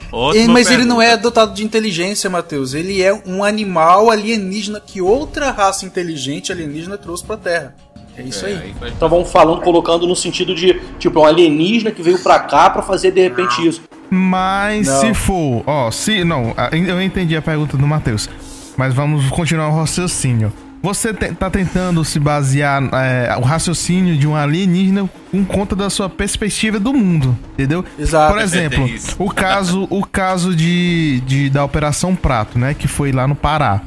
[0.48, 1.04] Mas ele não pergunta.
[1.04, 2.74] é dotado de inteligência, Matheus.
[2.74, 7.74] Ele é um animal alienígena que outra raça inteligente alienígena trouxe pra Terra.
[8.16, 8.52] É isso aí.
[8.54, 12.38] aí faz- Então vamos falando, colocando no sentido de, tipo, um alienígena que veio pra
[12.40, 13.80] cá pra fazer de repente isso.
[14.10, 15.00] Mas Não.
[15.00, 16.22] se for, ó, se.
[16.22, 18.28] Não, eu entendi a pergunta do Matheus.
[18.76, 20.52] Mas vamos continuar o raciocínio.
[20.82, 25.88] Você te- tá tentando se basear é, o raciocínio de um alienígena com conta da
[25.88, 27.84] sua perspectiva do mundo, entendeu?
[27.98, 28.32] Exato.
[28.34, 29.14] Por exemplo, É isso.
[29.18, 32.74] o caso, o caso de, de- da Operação Prato, né?
[32.74, 33.82] Que foi lá no Pará.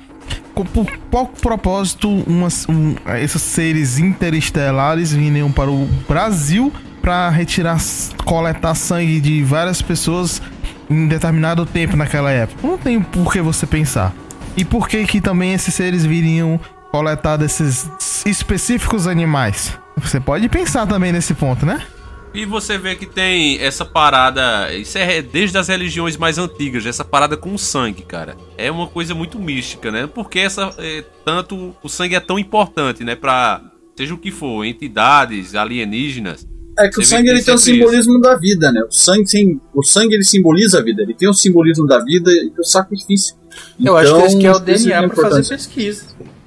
[0.54, 7.78] Por qual propósito umas, um, esses seres interestelares vinham para o Brasil para retirar,
[8.24, 10.42] coletar sangue de várias pessoas
[10.90, 12.66] em determinado tempo naquela época?
[12.66, 14.14] Não tem por que você pensar.
[14.56, 16.58] E por que que também esses seres viriam
[16.96, 17.90] coletar desses
[18.26, 19.78] específicos animais?
[19.98, 21.86] Você pode pensar também nesse ponto, né?
[22.34, 24.74] E você vê que tem essa parada.
[24.74, 28.38] Isso é desde as religiões mais antigas, essa parada com o sangue, cara.
[28.58, 30.08] É uma coisa muito mística, né?
[30.08, 30.74] Porque essa.
[30.78, 33.14] é, tanto o sangue é tão importante, né?
[33.14, 33.62] Pra.
[33.98, 36.48] Seja o que for, entidades, alienígenas.
[36.80, 38.82] É que o sangue que ele tem tem o simbolismo da vida, né?
[38.90, 42.32] O sangue, sim, o sangue ele simboliza a vida, ele tem o simbolismo da vida
[42.32, 43.36] e do sacrifício.
[43.82, 46.06] Eu acho que esse que é o isso DNA é pra fazer pesquisa.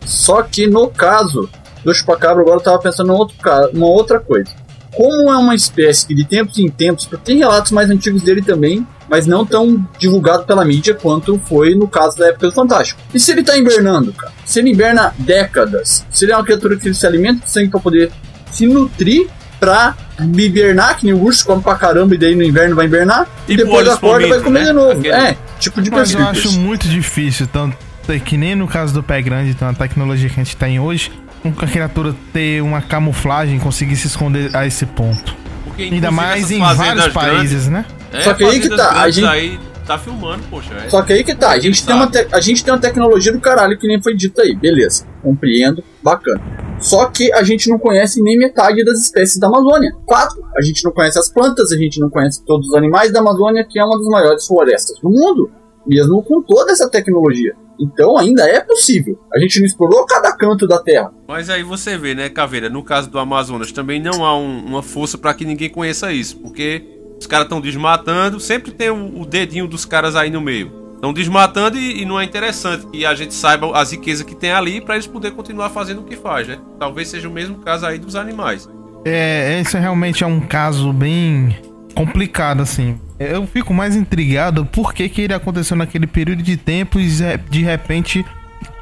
[0.09, 1.49] Só que no caso
[1.85, 4.51] do chupacabra, agora eu tava pensando em outro caso, uma outra coisa.
[4.97, 8.85] como é uma espécie que de tempos em tempos, tem relatos mais antigos dele também,
[9.09, 12.99] mas não tão divulgado pela mídia quanto foi no caso da época do Fantástico.
[13.15, 14.33] E se ele tá hibernando, cara?
[14.45, 17.79] Se ele hiberna décadas, se ele é uma criatura que se alimenta de sangue pra
[17.79, 18.11] poder
[18.51, 19.29] se nutrir
[19.61, 19.95] pra
[20.35, 23.53] hibernar, que nem o urso come pra caramba e daí no inverno vai hibernar, e
[23.57, 24.67] Tipo depois acorda e vai comer né?
[24.67, 24.91] de novo.
[24.99, 27.77] Aquele- É, tipo de Mas eu acho muito difícil, tanto
[28.19, 31.11] que nem no caso do pé grande, então a tecnologia que a gente tem hoje,
[31.43, 35.35] com a criatura ter uma camuflagem, conseguir se esconder a esse ponto.
[35.65, 37.85] Porque, Ainda mais em vários países, né?
[38.13, 40.75] É, Só que aí que tá, a grandes gente- aí tá filmando, poxa.
[40.75, 40.89] É.
[40.89, 43.33] Só que aí que tá, a gente, tem uma te- a gente tem uma tecnologia
[43.33, 46.41] do caralho que nem foi dito aí, beleza, compreendo, bacana.
[46.81, 49.91] Só que a gente não conhece nem metade das espécies da Amazônia.
[50.07, 53.21] Quatro, a gente não conhece as plantas, a gente não conhece todos os animais da
[53.21, 55.51] Amazônia, que é uma das maiores florestas do mundo,
[55.87, 57.55] mesmo com toda essa tecnologia.
[57.81, 59.19] Então ainda é possível.
[59.33, 61.13] A gente não explorou cada canto da Terra.
[61.29, 64.83] Mas aí você vê, né, Caveira, no caso do Amazonas também não há um- uma
[64.83, 66.83] força pra que ninguém conheça isso, porque
[67.21, 70.77] os caras estão desmatando, sempre tem o, o dedinho dos caras aí no meio.
[70.95, 74.51] Estão desmatando e, e não é interessante que a gente saiba as riquezas que tem
[74.51, 76.59] ali pra eles poderem continuar fazendo o que faz, né?
[76.81, 78.69] Talvez seja o mesmo caso aí dos animais.
[79.05, 81.57] É, esse realmente é um caso bem
[81.95, 82.99] complicado, assim.
[83.19, 87.37] Eu fico mais intrigado por que, que ele aconteceu naquele período de tempo e ze-
[87.51, 88.25] de repente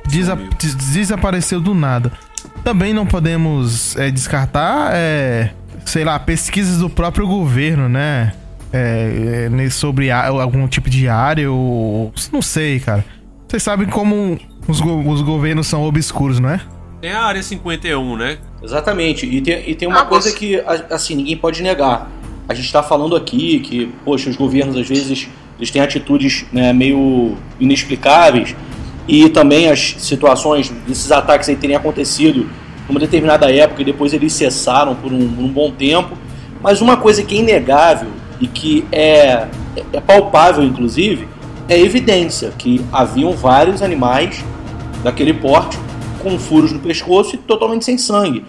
[0.06, 0.38] desa-
[0.92, 2.12] desapareceu do nada.
[2.62, 5.50] Também não podemos é, descartar, é,
[5.84, 8.32] sei lá, pesquisas do próprio governo, né?
[8.72, 12.12] É, é, sobre algum tipo de área ou.
[12.32, 13.04] Não sei, cara.
[13.48, 16.60] Vocês sabem como os, go- os governos são obscuros, não é?
[17.00, 18.38] Tem a área 51, né?
[18.62, 19.24] Exatamente.
[19.24, 22.10] E tem, e tem uma Ah, coisa você- que, assim, ninguém pode negar.
[22.48, 25.28] A gente está falando aqui que, poxa, os governos às vezes
[25.58, 28.54] eles têm atitudes né, meio inexplicáveis
[29.08, 32.48] e também as situações desses ataques aí terem acontecido
[32.88, 36.16] numa determinada época e depois eles cessaram por um, um bom tempo.
[36.62, 39.46] Mas uma coisa que é inegável e que é,
[39.92, 41.28] é palpável, inclusive,
[41.68, 44.44] é evidência que haviam vários animais
[45.02, 45.78] daquele porte
[46.22, 48.44] com furos no pescoço e totalmente sem sangue.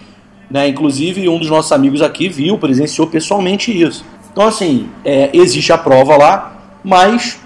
[0.50, 0.68] Né?
[0.68, 4.06] Inclusive, um dos nossos amigos aqui viu, presenciou pessoalmente isso.
[4.32, 7.40] Então, assim, é, existe a prova lá, mas,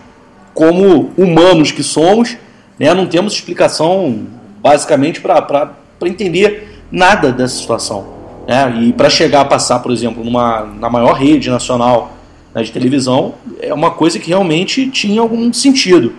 [0.53, 2.37] como humanos que somos,
[2.77, 4.27] né, não temos explicação,
[4.61, 5.71] basicamente, para
[6.03, 8.07] entender nada dessa situação.
[8.47, 8.81] Né?
[8.81, 12.13] E para chegar a passar, por exemplo, numa, na maior rede nacional
[12.53, 16.13] né, de televisão, é uma coisa que realmente tinha algum sentido.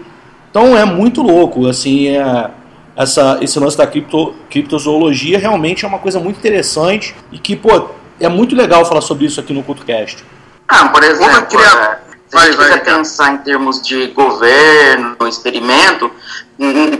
[0.50, 2.50] Então é muito louco, assim, é,
[2.96, 7.88] essa, esse lance da cripto, criptozoologia realmente é uma coisa muito interessante e que, pô,
[8.20, 10.24] é muito legal falar sobre isso aqui no CultoCast.
[10.68, 14.06] Ah, por exemplo, criar- é, se a Vai, gente vai, quiser pensar em termos de
[14.08, 16.10] governo, experimento,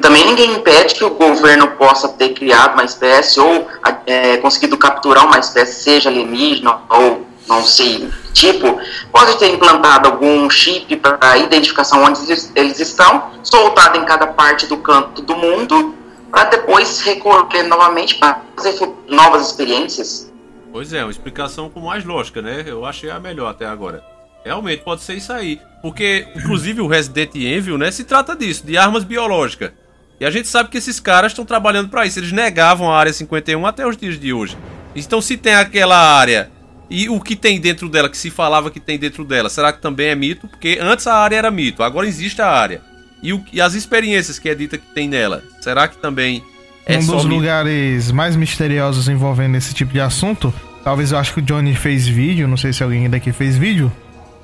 [0.00, 3.66] também ninguém impede que o governo possa ter criado uma espécie ou
[4.07, 8.78] é, conseguido capturar uma espécie, seja alienígena ou não sei, tipo,
[9.11, 12.20] pode ter implantado algum chip para identificação onde
[12.57, 15.94] eles- estão, soltado em cada parte do canto do mundo,
[16.31, 18.78] para depois recolher novamente para fazer
[19.09, 20.33] novas experiências.
[20.72, 22.64] Pois é, uma explicação com mais lógica, né?
[22.66, 24.02] Eu achei a melhor até agora.
[24.44, 25.61] Realmente pode ser isso aí.
[25.83, 29.72] Porque, inclusive, o Resident Evil, né, se trata disso, de armas biológicas.
[30.18, 32.18] E a gente sabe que esses caras estão trabalhando pra isso.
[32.18, 34.57] Eles negavam a área 51 até os dias de hoje.
[34.96, 36.50] Então, se tem aquela área
[36.92, 39.81] e o que tem dentro dela, que se falava que tem dentro dela, será que
[39.81, 40.46] também é mito?
[40.48, 42.81] Porque antes a área era mito, agora existe a área.
[43.22, 46.42] E, o- e as experiências que é dita que tem nela, será que também
[46.87, 47.37] é um só dos mito?
[47.37, 50.52] lugares mais misteriosos envolvendo esse tipo de assunto,
[50.85, 53.90] talvez eu acho que o Johnny fez vídeo, não sei se alguém daqui fez vídeo,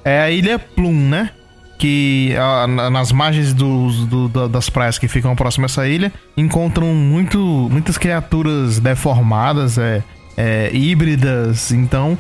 [0.05, 1.31] é a Ilha Plum, né?
[1.77, 2.35] Que
[2.69, 6.87] na- nas margens dos- do- da- das praias que ficam próximas a essa ilha, encontram
[6.95, 7.39] muito,
[7.71, 10.03] muitas criaturas deformadas, é,
[10.37, 12.17] é, híbridas, então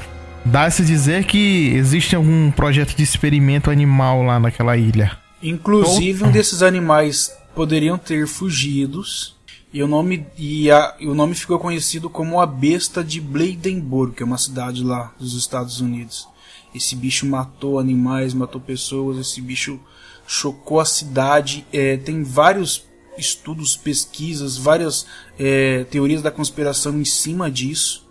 [0.50, 5.16] dá-se dizer que existe algum projeto de experimento animal lá naquela ilha.
[5.42, 9.36] Inclusive, um desses animais poderiam ter fugidos.
[9.72, 14.14] E o nome, e a- e o nome ficou conhecido como a besta de Bleidenburg,
[14.14, 16.26] que é uma cidade lá dos Estados Unidos.
[16.74, 19.78] Esse bicho matou animais, matou pessoas, esse bicho
[20.26, 21.66] chocou a cidade.
[21.70, 22.82] É, tem vários
[23.18, 25.06] estudos, pesquisas, várias
[25.38, 28.07] é, teorias da conspiração em cima disso.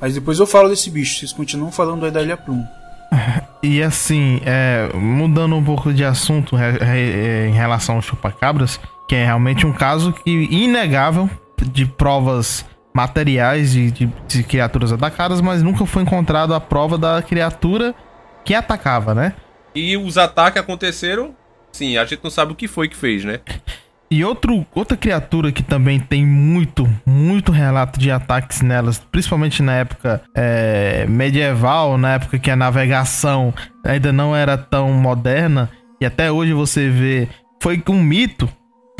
[0.00, 2.62] Mas depois eu falo desse bicho, vocês continuam falando aí da Ilha Plum.
[3.60, 9.16] E assim, é, mudando um pouco de assunto re- re- em relação ao chupacabras, que
[9.16, 11.28] é realmente um caso que inegável
[11.72, 17.20] de provas materiais de, de- de criaturas atacadas, mas nunca foi encontrado a prova da
[17.20, 17.96] criatura
[18.44, 19.34] que atacava, né?
[19.74, 21.34] E os ataques aconteceram.
[21.72, 23.40] Sim, a gente não sabe o que foi que fez, né?
[24.10, 29.74] E outro, outra criatura que também tem muito, muito relato de ataques nelas, principalmente na
[29.74, 33.52] época é, medieval, na época que a navegação
[33.84, 37.28] ainda não era tão moderna, e até hoje você vê,
[37.62, 38.48] foi um mito,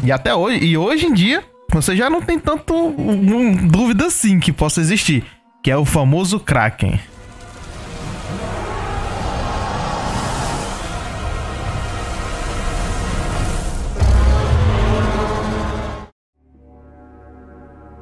[0.04, 1.42] e até hoje, e hoje em dia,
[1.72, 5.24] você já não tem tanto um, dúvida assim que possa existir,
[5.62, 7.00] que é o famoso Kraken.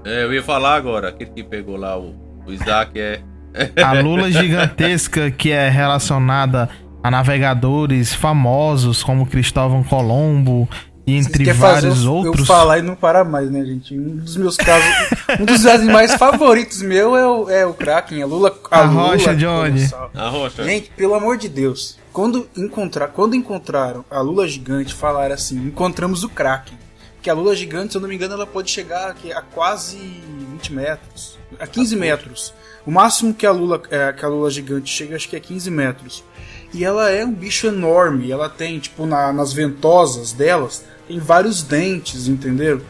[0.06, 2.14] É, eu ia falar agora, aquele que pegou lá o,
[2.46, 3.20] o Isaac é.
[3.82, 6.68] A lula gigantesca que é relacionada
[7.02, 10.68] a navegadores famosos como Cristóvão Colombo
[11.06, 12.40] e entre Quer vários fazer eu, outros.
[12.40, 13.98] Eu falar e não parar mais, né, gente?
[13.98, 14.88] Um dos meus casos.
[15.40, 18.56] um dos animais favoritos meu é o, é o Kraken, a Lula.
[18.70, 19.88] A Lula rocha, Johnny.
[20.14, 20.62] A rocha.
[20.64, 21.98] Gente, pelo amor de Deus.
[22.12, 26.76] Quando, encontrar, quando encontraram a Lula gigante, falaram assim: encontramos o Kraken.
[27.22, 30.72] Que a Lula gigante, se eu não me engano, ela pode chegar a quase 20
[30.72, 31.38] metros.
[31.58, 32.54] A 15 metros.
[32.86, 35.70] O máximo que a Lula, é, que a Lula gigante chega, acho que é 15
[35.70, 36.22] metros.
[36.72, 38.30] E ela é um bicho enorme.
[38.30, 42.80] Ela tem, tipo, na- nas ventosas delas, tem vários dentes, entendeu?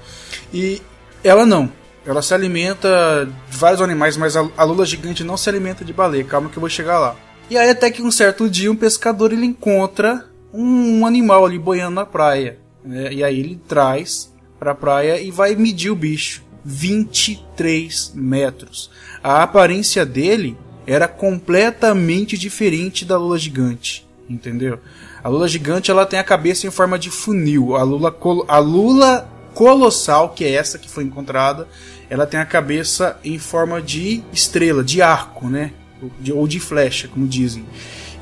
[0.52, 0.82] E
[1.24, 1.70] ela não.
[2.04, 5.92] Ela se alimenta de vários animais, mas a, a lula gigante não se alimenta de
[5.92, 6.24] baleia.
[6.24, 7.16] Calma que eu vou chegar lá.
[7.50, 11.58] E aí até que um certo dia um pescador ele encontra um, um animal ali
[11.58, 12.58] boiando na praia.
[12.86, 13.12] Né?
[13.12, 16.42] E aí ele traz pra praia e vai medir o bicho.
[16.64, 18.90] 23 metros.
[19.22, 24.78] A aparência dele era completamente diferente da lula gigante, entendeu?
[25.22, 27.76] A lula gigante ela tem a cabeça em forma de funil.
[27.76, 28.16] A lula,
[28.48, 31.68] a lula colossal, que é essa que foi encontrada,
[32.10, 35.72] ela tem a cabeça em forma de estrela, de arco, né?
[36.00, 37.64] Ou de, ou de flecha, como dizem.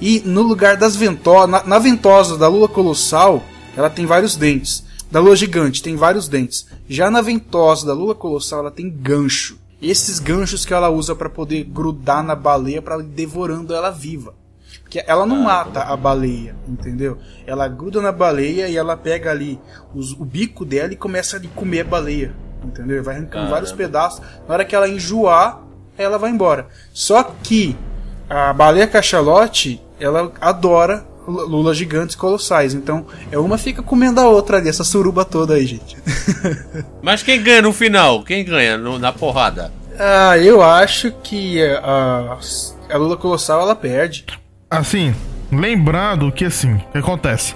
[0.00, 3.42] E no lugar das ventosas, na, na ventosa da lula colossal,
[3.76, 4.84] ela tem vários dentes.
[5.10, 6.66] Da lula gigante tem vários dentes.
[6.88, 9.58] Já na ventosa da lula colossal, ela tem gancho.
[9.80, 14.34] Esses ganchos que ela usa para poder grudar na baleia para ir devorando ela viva.
[14.82, 17.18] Porque ela não mata a baleia, entendeu?
[17.46, 19.58] Ela gruda na baleia e ela pega ali
[19.94, 22.34] os- o bico dela e começa a comer a baleia,
[22.64, 23.02] entendeu?
[23.02, 23.50] Vai arrancando Caramba.
[23.50, 24.20] vários pedaços.
[24.48, 25.62] Na hora que ela enjoar,
[25.98, 26.68] ela vai embora.
[26.92, 27.76] Só que
[28.28, 32.74] a baleia cachalote, ela adora lulas gigantes colossais.
[32.74, 35.96] Então, é uma fica comendo a outra ali, essa suruba toda aí, gente.
[37.02, 38.22] Mas quem ganha no final?
[38.22, 39.72] Quem ganha no- na porrada?
[39.98, 42.36] ah, eu acho que a,
[42.90, 44.24] a lula colossal ela perde.
[44.70, 45.14] Assim,
[45.52, 47.54] lembrando que assim, o que acontece?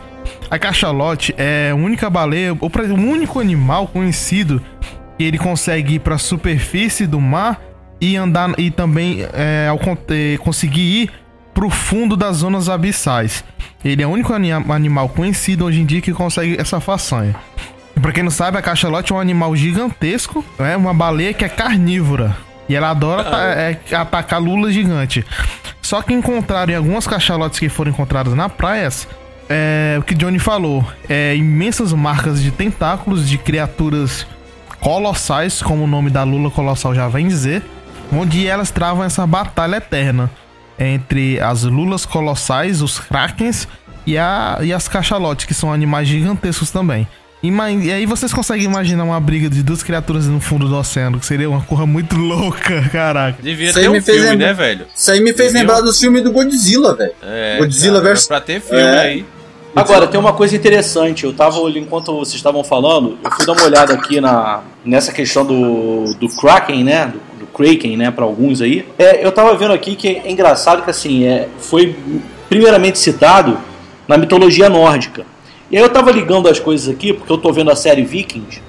[0.50, 4.62] A cachalote é a única baleia, ou o único animal conhecido
[5.16, 7.60] que ele consegue ir pra superfície do mar
[8.00, 9.78] e andar e também é, ao
[10.10, 11.10] eh, conseguir ir
[11.58, 13.42] pro fundo das zonas abissais.
[13.84, 17.34] Ele é o único ani- animal conhecido hoje em dia que consegue essa façanha.
[18.00, 21.48] Pra quem não sabe, a cachalote é um animal gigantesco, é uma baleia que é
[21.48, 22.36] carnívora.
[22.68, 25.26] E ela adora ta- é, atacar lula gigante.
[25.82, 29.08] Só que encontraram em algumas cachalotes que foram encontradas na praias,
[29.50, 34.24] é, o que Johnny falou, é, imensas marcas de tentáculos de criaturas
[34.78, 37.64] colossais, como o nome da lula colossal já vem dizer,
[38.12, 40.30] onde elas travam essa batalha eterna
[40.78, 43.66] entre as lulas colossais, os krakens
[44.06, 47.06] e, a, e as cachalotes, que são animais gigantescos também.
[47.42, 51.20] Ima- E aí vocês conseguem imaginar uma briga de duas criaturas no fundo do oceano,
[51.20, 53.40] que seria uma coisa muito louca, caraca.
[53.42, 54.86] Devia ter um me filme, lembrar- né, velho?
[54.94, 55.60] Isso aí me fez Entendeu?
[55.74, 57.12] lembrar dos filmes do Godzilla, velho.
[57.22, 58.98] É, Godzilla cara, versus- Pra ter filme É.
[58.98, 59.24] aí.
[59.76, 61.22] Agora, tem uma coisa interessante.
[61.24, 65.12] Eu tava, olhando- enquanto vocês estavam falando, eu fui dar uma olhada aqui na, nessa
[65.12, 67.06] questão do, do Kraken, né?
[67.06, 67.27] Do, do
[67.58, 68.10] Kraken, né?
[68.12, 68.86] Pra alguns aí.
[68.96, 71.96] É, eu tava vendo aqui que é engraçado que, assim, é, foi
[72.48, 73.58] primeiramente citado
[74.06, 75.26] na mitologia nórdica.
[75.70, 78.62] E aí eu tava ligando as coisas aqui, porque eu tô vendo a série Vikings,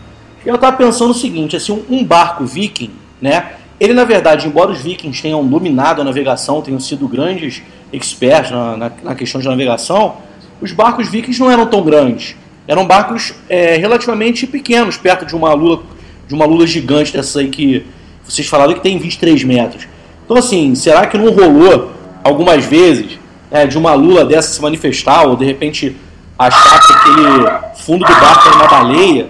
[0.45, 3.53] e eu tava pensando o seguinte, assim, um, um barco viking, né?
[3.79, 7.61] Ele, na verdade, embora os vikings tenham dominado a navegação, tenham sido grandes
[7.93, 10.17] experts na, na, na questão de navegação,
[10.59, 12.35] os barcos vikings não eram tão grandes.
[12.67, 15.83] Eram barcos é, relativamente pequenos, perto de uma lula,
[16.27, 17.85] de uma lula gigante dessa aí que
[18.29, 19.87] vocês falaram que tem 23 metros.
[20.25, 21.91] Então, assim, será que não rolou
[22.23, 25.95] algumas vezes né, de uma lula dessa se manifestar, ou de repente
[26.37, 29.27] achar que aquele fundo do barco era uma baleia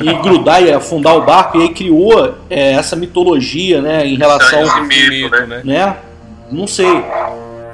[0.00, 4.62] e grudar e afundar o barco, e aí criou é, essa mitologia né, em relação.
[4.62, 5.62] Esse mito, né?
[5.64, 5.96] Né?
[6.50, 7.02] Não sei.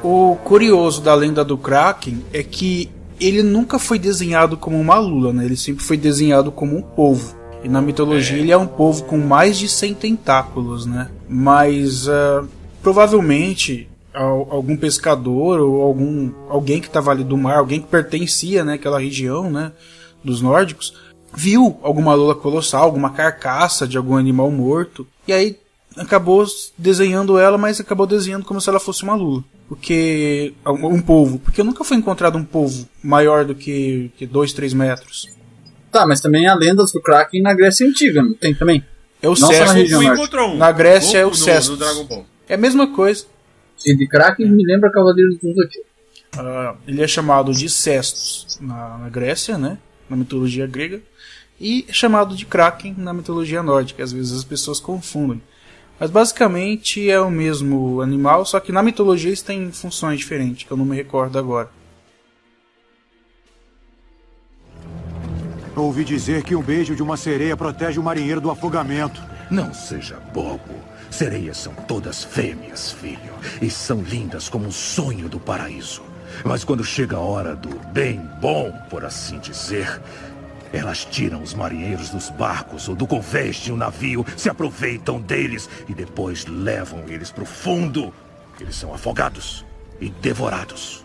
[0.02, 2.90] O curioso da lenda do Kraken é que
[3.20, 5.44] ele nunca foi desenhado como uma lula, né?
[5.44, 7.36] Ele sempre foi desenhado como um polvo.
[7.62, 11.10] E na mitologia ele é um polvo com mais de 100 tentáculos, né?
[11.28, 12.44] Mas ah,
[12.82, 18.64] provavelmente al- algum pescador ou algum alguém que estava ali do mar, alguém que pertencia,
[18.64, 19.72] né, região, né,
[20.24, 20.94] dos nórdicos,
[21.34, 25.58] viu alguma lula colossal, alguma carcaça de algum animal morto, e aí
[25.96, 26.44] acabou
[26.76, 29.44] desenhando ela, mas acabou desenhando como se ela fosse uma lula.
[29.68, 30.52] Porque.
[30.66, 31.38] Um polvo.
[31.38, 33.54] Porque nunca foi encontrado um polvo maior do
[34.18, 35.28] que 2, 3 metros.
[35.90, 38.84] Tá, mas também há lendas do Kraken na Grécia Antiga, não tem também?
[39.20, 39.74] É o Não só Cesto.
[39.74, 40.56] na um.
[40.56, 42.26] Na Grécia é o Ball.
[42.48, 43.26] É a mesma coisa.
[43.84, 45.90] E de Kraken me lembra Cavaleiros do Zodíaco.
[46.38, 49.78] Ah, ele é chamado de Cestus na, na Grécia, né?
[50.08, 51.00] Na mitologia grega.
[51.60, 54.02] E é chamado de Kraken na mitologia nórdica.
[54.02, 55.42] Às vezes as pessoas confundem.
[55.98, 60.72] Mas basicamente é o mesmo animal, só que na mitologia eles têm funções diferentes, que
[60.72, 61.68] eu não me recordo agora.
[65.76, 69.22] Ouvi dizer que um beijo de uma sereia protege o marinheiro do afogamento.
[69.50, 70.74] Não seja bobo.
[71.10, 73.32] Sereias são todas fêmeas, filho.
[73.60, 76.02] E são lindas como um sonho do paraíso.
[76.44, 80.00] Mas quando chega a hora do bem bom, por assim dizer,
[80.72, 85.68] elas tiram os marinheiros dos barcos ou do convés de um navio, se aproveitam deles
[85.88, 88.12] e depois levam eles pro fundo.
[88.60, 89.64] Eles são afogados
[90.00, 91.04] e devorados.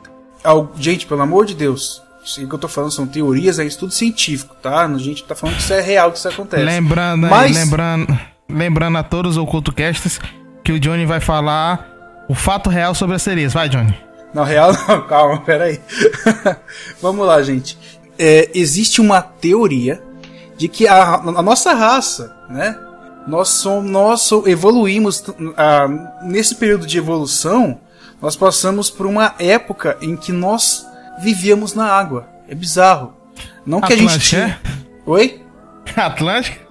[0.77, 4.55] Gente, pelo amor de Deus, isso que eu tô falando são teorias, é estudo científico,
[4.61, 4.85] tá?
[4.85, 6.63] A gente tá falando que isso é real, que isso acontece.
[6.63, 8.19] Lembrando, Mas- lembrando,
[8.49, 10.19] lembrando a todos os ocultocasts
[10.63, 13.53] que o Johnny vai falar o fato real sobre as sereias.
[13.53, 13.95] Vai, Johnny.
[14.33, 15.79] Não, real não, calma, peraí.
[17.01, 17.77] Vamos lá, gente.
[18.17, 20.01] É, existe uma teoria
[20.57, 22.77] de que a, a nossa raça, né?
[23.27, 25.23] Nós, somos, nós evoluímos
[25.57, 25.87] ah,
[26.23, 27.79] nesse período de evolução.
[28.21, 30.85] Nós passamos por uma época em que nós
[31.21, 32.27] vivíamos na água.
[32.47, 33.13] É bizarro.
[33.65, 34.61] Não que a gente Atlântica, tinha.
[35.05, 35.41] Oi?
[35.95, 36.65] Atlântica?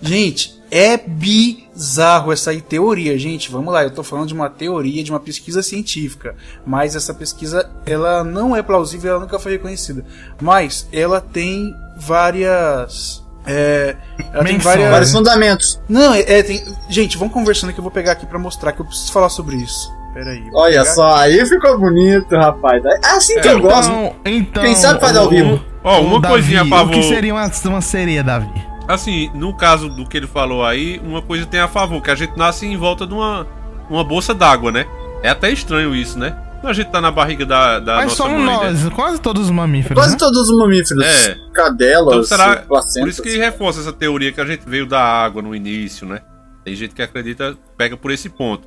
[0.00, 3.50] Gente, é bizarro essa aí teoria, gente.
[3.50, 6.34] Vamos lá, eu tô falando de uma teoria, de uma pesquisa científica,
[6.66, 10.04] mas essa pesquisa ela não é plausível, ela nunca foi reconhecida.
[10.40, 13.96] Mas ela tem várias é,
[14.32, 15.80] ela tem várias Vários fundamentos.
[15.88, 16.64] Não, é, é, tem...
[16.88, 19.56] gente, vamos conversando que eu vou pegar aqui pra mostrar que eu preciso falar sobre
[19.56, 19.92] isso.
[20.14, 20.40] Pera aí.
[20.50, 22.82] vou Olha pegar só, aí ficou bonito, rapaz.
[22.84, 23.90] É assim que eu gosto.
[23.92, 25.64] Então, então, Quem sabe faz ao o- vivo.
[25.82, 26.94] Ó, uma Davi, coisinha a O favor.
[26.94, 28.48] que seria uma, uma sereia, Davi?
[28.88, 32.14] Assim, no caso do que ele falou aí, uma coisa tem a favor, que a
[32.14, 33.46] gente nasce em volta de uma,
[33.90, 34.86] uma bolsa d'água, né?
[35.22, 36.36] É até estranho isso, né?
[36.62, 38.70] A gente tá na barriga da, da Mas nossa somos mãe, né?
[38.70, 39.94] nós, quase todos os mamíferos.
[39.98, 40.18] Quase né?
[40.18, 41.04] todos os mamíferos.
[41.04, 41.36] É.
[41.52, 43.10] Cadelas, Então será por placentas.
[43.10, 46.20] isso que reforça essa teoria que a gente veio da água no início, né?
[46.64, 48.66] Tem gente que acredita, pega por esse ponto.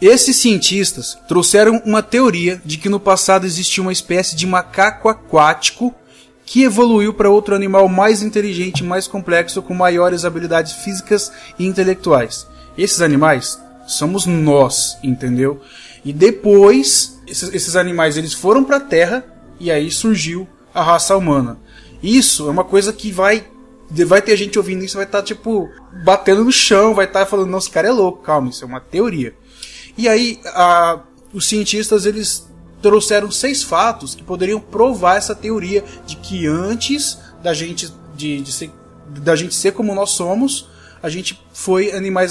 [0.00, 5.94] Esses cientistas trouxeram uma teoria de que no passado existia uma espécie de macaco aquático
[6.44, 12.46] que evoluiu para outro animal mais inteligente mais complexo com maiores habilidades físicas e intelectuais.
[12.76, 15.60] Esses animais somos nós, entendeu?
[16.04, 19.24] E depois esses, esses animais eles foram para a Terra
[19.58, 21.58] e aí surgiu a raça humana.
[22.02, 23.46] Isso é uma coisa que vai
[24.06, 25.70] vai ter gente ouvindo isso vai estar tipo
[26.04, 28.80] batendo no chão, vai estar falando não, esse cara é louco, calma, isso é uma
[28.80, 29.34] teoria.
[29.96, 31.00] E aí, a-
[31.32, 32.48] os cientistas eles
[32.82, 38.52] trouxeram seis fatos que poderiam provar essa teoria de que antes da gente de, de
[38.52, 38.70] ser,
[39.08, 40.68] da gente ser como nós somos,
[41.02, 42.30] a gente foi animais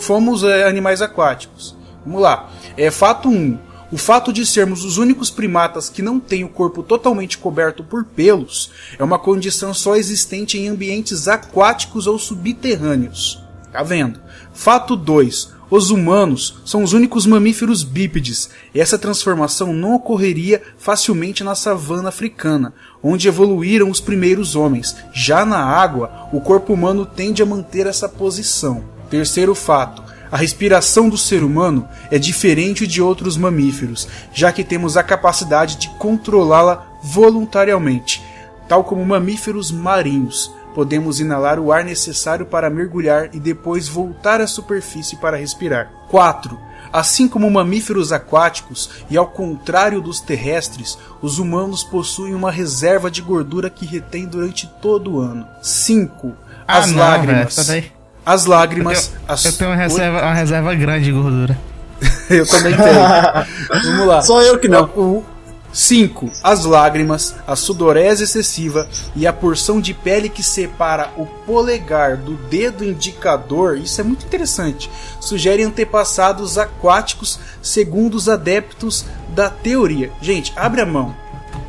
[0.00, 1.76] fomos é, animais aquáticos.
[2.04, 2.50] Vamos lá.
[2.76, 3.32] É fato 1.
[3.32, 3.58] Um,
[3.90, 8.04] o fato de sermos os únicos primatas que não têm o corpo totalmente coberto por
[8.04, 13.42] pelos é uma condição só existente em ambientes aquáticos ou subterrâneos.
[13.72, 14.20] Tá vendo?
[14.52, 15.52] Fato 2.
[15.70, 18.48] Os humanos são os únicos mamíferos bípedes.
[18.74, 24.96] E essa transformação não ocorreria facilmente na savana africana, onde evoluíram os primeiros homens.
[25.12, 28.82] Já na água, o corpo humano tende a manter essa posição.
[29.10, 30.02] Terceiro fato.
[30.30, 35.76] A respiração do ser humano é diferente de outros mamíferos, já que temos a capacidade
[35.76, 38.22] de controlá-la voluntariamente.
[38.68, 44.46] Tal como mamíferos marinhos, podemos inalar o ar necessário para mergulhar e depois voltar à
[44.46, 45.90] superfície para respirar.
[46.08, 46.56] 4.
[46.92, 53.20] Assim como mamíferos aquáticos, e ao contrário dos terrestres, os humanos possuem uma reserva de
[53.20, 55.44] gordura que retém durante todo o ano.
[55.60, 56.32] 5.
[56.64, 57.66] Ah, As não, lágrimas.
[57.66, 57.92] daí.
[58.24, 59.10] As lágrimas.
[59.12, 59.44] Eu, as...
[59.46, 61.58] eu tenho uma reserva, uma reserva grande de gordura.
[62.30, 63.82] Eu também tenho.
[63.82, 64.22] Vamos lá.
[64.22, 64.84] Só eu que não.
[64.84, 65.24] O
[65.72, 66.30] 5.
[66.42, 72.36] As lágrimas, a sudorese excessiva e a porção de pele que separa o polegar do
[72.48, 74.90] dedo indicador, isso é muito interessante,
[75.20, 80.10] sugerem antepassados aquáticos segundo os adeptos da teoria.
[80.20, 81.14] Gente, abre a mão.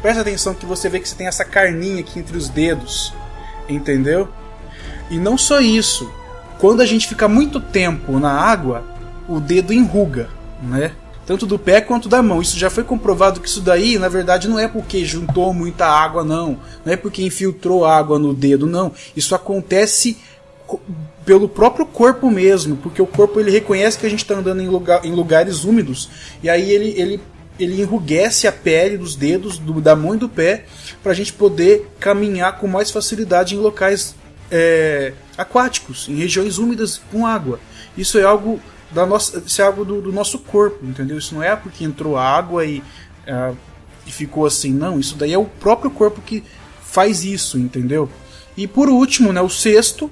[0.01, 3.13] Presta atenção que você vê que você tem essa carninha aqui entre os dedos.
[3.67, 4.29] Entendeu?
[5.09, 6.11] E não só isso.
[6.59, 8.83] Quando a gente fica muito tempo na água,
[9.27, 10.29] o dedo enruga,
[10.61, 10.91] né?
[11.29, 12.41] Tanto do pé quanto da mão.
[12.41, 16.23] Isso já foi comprovado que isso daí, na verdade, não é porque juntou muita água,
[16.23, 16.57] não.
[16.83, 18.91] Não é porque infiltrou água no dedo, não.
[19.15, 20.17] Isso acontece
[20.65, 20.79] co-
[21.23, 24.67] pelo próprio corpo mesmo, porque o corpo ele reconhece que a gente está andando em,
[24.67, 26.09] lugar, em lugares úmidos
[26.41, 27.21] e aí ele, ele,
[27.59, 30.65] ele enrugece a pele dos dedos, do- da mão e do pé,
[31.03, 34.15] para a gente poder caminhar com mais facilidade em locais
[34.49, 37.59] é, aquáticos, em regiões úmidas com água.
[37.95, 38.59] Isso é algo
[38.91, 41.17] da nossa, isso é algo do, do nosso corpo, entendeu?
[41.17, 42.81] Isso não é porque entrou água e,
[43.27, 43.51] ah,
[44.05, 44.99] e ficou assim, não.
[44.99, 46.43] Isso daí é o próprio corpo que
[46.83, 48.09] faz isso, entendeu?
[48.57, 50.11] E por último, né, o sexto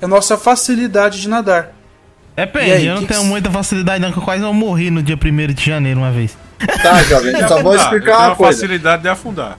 [0.00, 1.72] é a nossa facilidade de nadar.
[2.34, 4.54] Depende, E aí, eu não que tenho que- muita facilidade não, que eu quase não
[4.54, 6.36] morri no dia 1 de janeiro uma vez.
[6.82, 8.52] Tá, jovem, só vou explicar uma coisa.
[8.60, 9.58] facilidade de afundar.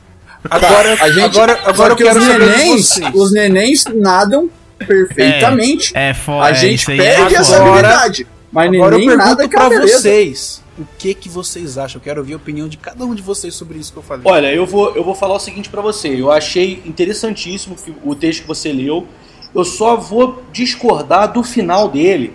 [0.50, 5.94] Agora, Tá, a gente, agora, agora que quero os nenéns, os nenéns nadam perfeitamente.
[5.96, 8.28] É, é a é, gente aí perde é essa habilidade.
[8.54, 10.00] Mas Agora eu neném nada pergunto que é pra beleza.
[10.00, 10.64] vocês.
[10.78, 12.00] O que que vocês acham?
[12.00, 14.24] Eu quero ouvir a opinião de cada um de vocês sobre isso que eu falei.
[14.26, 16.10] Olha, eu vou, eu vou falar o seguinte pra você.
[16.10, 19.08] Eu achei interessantíssimo o texto que você leu.
[19.54, 22.34] Eu só vou discordar do final dele,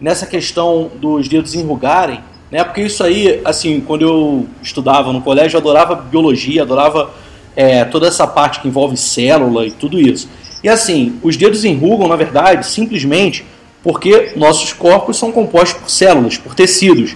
[0.00, 2.62] nessa questão dos dedos enrugarem, né?
[2.62, 7.10] Porque isso aí, assim, quando eu estudava no colégio, eu adorava biologia, adorava
[7.56, 10.28] é, toda essa parte que envolve célula e tudo isso.
[10.62, 13.44] E assim, os dedos enrugam, na verdade, simplesmente
[13.84, 17.14] porque nossos corpos são compostos por células, por tecidos.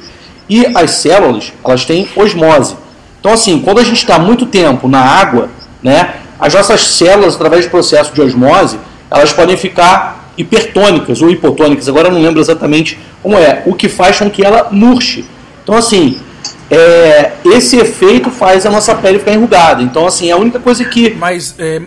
[0.49, 2.77] E as células, elas têm osmose.
[3.19, 5.49] Então, assim, quando a gente está muito tempo na água,
[5.83, 8.79] né, as nossas células, através do processo de osmose,
[9.11, 11.89] elas podem ficar hipertônicas ou hipotônicas.
[11.89, 13.63] Agora eu não lembro exatamente como é.
[13.67, 15.25] O que faz com que ela murche.
[15.65, 16.19] Então, assim,
[16.71, 19.83] é, esse efeito faz a nossa pele ficar enrugada.
[19.83, 21.83] Então, assim, é a única coisa que Mas, é,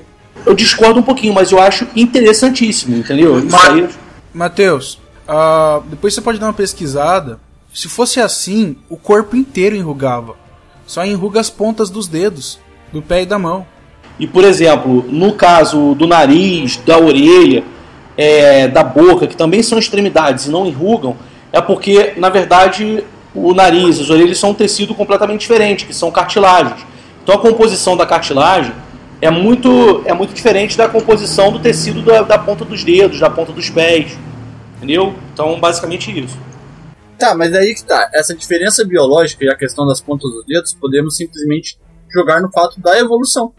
[0.45, 3.39] eu discordo um pouquinho, mas eu acho interessantíssimo, entendeu?
[3.39, 3.88] Isso aí,
[4.34, 7.39] Matheus, ah, depois você pode dar uma pesquisada.
[7.73, 10.36] Se fosse assim, o corpo inteiro enrugava.
[10.86, 12.59] Só enruga as pontas dos dedos,
[12.91, 13.65] do pé e da mão.
[14.19, 17.63] E, por exemplo, no caso do nariz, da orelha,
[18.17, 21.15] é, da boca, que também são extremidades e não enrugam,
[21.51, 23.03] é porque, na verdade,
[23.34, 26.86] o nariz e as orelhas são um tecido completamente diferente, que são cartilagens.
[27.23, 28.73] Então a composição da cartilagem
[29.22, 33.30] é muito, é muito diferente da composição do tecido da, da ponta dos dedos, da
[33.30, 34.17] ponta dos pés.
[34.78, 35.13] Entendeu?
[35.32, 36.36] Então, basicamente isso.
[37.19, 38.09] Tá, mas aí que tá.
[38.15, 41.78] Essa diferença biológica e a questão das pontas dos dedos, podemos simplesmente
[42.11, 43.53] jogar no fato da evolução.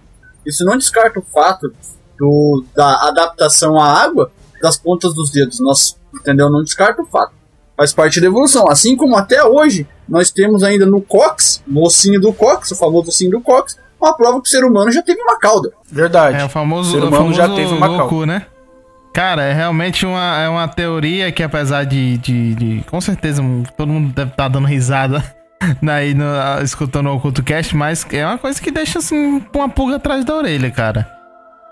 [0.45, 1.73] Isso não descarta o fato
[2.19, 5.61] do, da adaptação à água das pontas dos dedos.
[5.61, 6.51] Nós, entendeu?
[6.51, 7.33] Não descarta o fato.
[7.77, 8.69] Faz parte da evolução.
[8.69, 13.11] Assim como até hoje, nós temos ainda no Cox, no ossinho do Cox, o famoso
[13.11, 15.71] ossinho do Cox, uma prova que o ser humano já teve uma cauda.
[15.91, 16.41] Verdade.
[16.41, 18.47] É o famoso, O ser o humano famoso já teve uma louco, né?
[19.15, 23.43] Cara, é realmente uma, é uma teoria que apesar de, de, de- Com certeza,
[23.77, 25.23] todo mundo deve estar dando risada
[25.87, 26.25] aí no,
[26.63, 30.71] escutando o CultoCast, mas é uma coisa que deixa assim uma pulga atrás da orelha,
[30.71, 31.07] cara.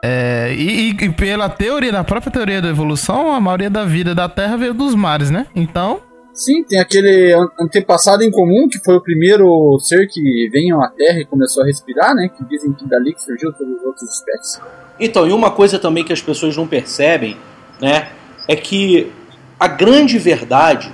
[0.03, 4.14] É, e, e- e pela teoria, da própria teoria da evolução, a maioria da vida
[4.14, 5.47] da Terra veio dos mares, né?
[5.55, 6.01] Então,
[6.41, 10.88] Sim, tem aquele an- antepassado em comum, que foi o primeiro ser que veio à
[10.88, 12.30] Terra e começou a respirar, né?
[12.34, 14.61] Que dizem que dali que surgiu todas as outras espécies.
[14.99, 17.36] Então, e uma coisa também que as pessoas não percebem,
[17.78, 18.09] né,
[18.49, 19.12] é que
[19.59, 20.91] a grande verdade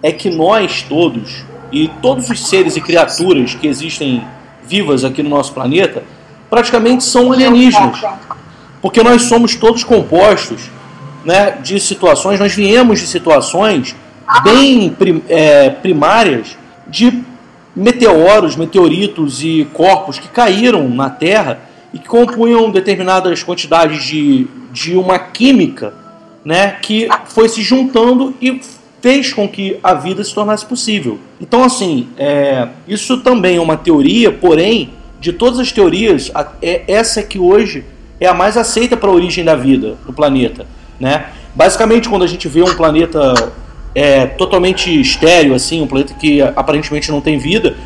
[0.00, 4.24] é que nós todos e todos os seres e criaturas que existem
[4.64, 6.04] vivas aqui no nosso planeta
[6.48, 8.00] praticamente são alienígenas,
[8.80, 10.70] porque nós somos todos compostos,
[11.24, 13.96] né, de situações, nós viemos de situações
[14.42, 14.96] bem
[15.28, 16.56] é, primárias
[16.86, 17.22] de
[17.74, 21.60] meteoros, meteoritos e corpos que caíram na Terra
[21.92, 25.92] e que compunham determinadas quantidades de, de uma química
[26.44, 28.60] né, que foi se juntando e
[29.00, 31.18] fez com que a vida se tornasse possível.
[31.40, 36.84] Então, assim, é, isso também é uma teoria, porém, de todas as teorias, a- é
[36.88, 37.84] essa que hoje
[38.20, 40.66] é a mais aceita para a origem da vida no planeta.
[40.98, 41.26] Né?
[41.54, 43.52] Basicamente, quando a gente vê um planeta
[43.94, 47.76] é, totalmente estéreo, assim, um planeta que aparentemente não tem vida,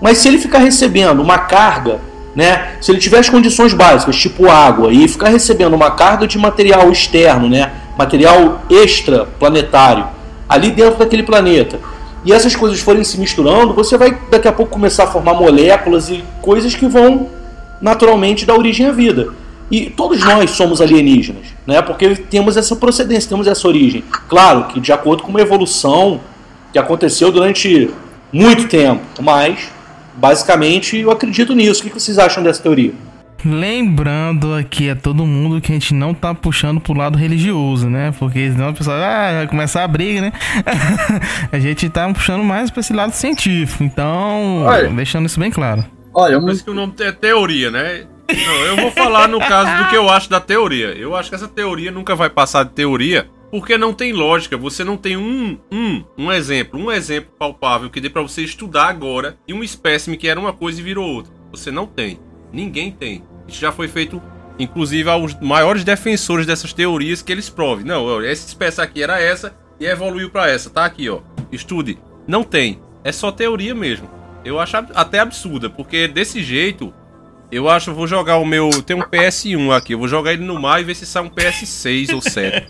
[0.00, 2.00] mas se ele ficar recebendo uma carga,
[2.34, 6.38] né, se ele tiver as condições básicas, tipo água, e ficar recebendo uma carga de
[6.38, 10.06] material externo, né, material extraplanetário,
[10.48, 11.78] ali dentro daquele planeta,
[12.24, 16.08] e essas coisas forem se misturando, você vai daqui a pouco começar a formar moléculas
[16.08, 17.28] e coisas que vão
[17.80, 19.28] naturalmente dar origem à vida.
[19.70, 21.80] E todos nós somos alienígenas, né?
[21.80, 24.02] Porque temos essa procedência, temos essa origem.
[24.28, 26.20] Claro que de acordo com uma evolução
[26.72, 27.90] que aconteceu durante
[28.32, 29.70] muito tempo, mas
[30.16, 31.82] basicamente eu acredito nisso.
[31.82, 32.92] O que vocês acham dessa teoria?
[33.44, 38.12] Lembrando aqui a todo mundo que a gente não tá puxando pro lado religioso, né?
[38.18, 40.32] Porque senão o pessoal ah, vai começar a briga, né?
[41.50, 43.82] a gente tá puxando mais pra esse lado científico.
[43.82, 44.90] Então, Olha.
[44.90, 45.84] deixando isso bem claro.
[46.12, 48.04] Olha, Por uma, isso que o nome é teoria, né?
[48.46, 50.88] Não, eu vou falar no caso do que eu acho da teoria.
[50.88, 54.56] Eu acho que essa teoria nunca vai passar de teoria, porque não tem lógica.
[54.56, 58.88] Você não tem um, um, um exemplo, um exemplo palpável que dê pra você estudar
[58.88, 61.32] agora e um espécime que era uma coisa e virou outra.
[61.50, 62.18] Você não tem.
[62.52, 63.22] Ninguém tem.
[63.46, 64.22] Isso já foi feito,
[64.58, 67.84] inclusive, aos maiores defensores dessas teorias que eles provem.
[67.84, 70.70] Não, essa espécie aqui era essa e evoluiu pra essa.
[70.70, 71.20] Tá aqui, ó.
[71.50, 71.98] Estude.
[72.26, 72.80] Não tem.
[73.02, 74.08] É só teoria mesmo.
[74.44, 76.94] Eu acho até absurda, porque desse jeito,
[77.50, 78.70] eu acho, eu vou jogar o meu.
[78.84, 81.28] Tem um PS1 aqui, eu vou jogar ele no mar e ver se sai um
[81.30, 82.66] PS6 ou 7.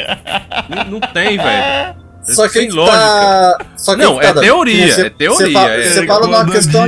[0.68, 2.10] não, não tem, velho.
[2.22, 2.96] só que Sem aí lógica.
[2.98, 3.58] tá.
[3.76, 5.82] Só que Não, aí tá, é teoria, Você- é teoria, Você fala, é.
[5.82, 6.86] você fala numa questão.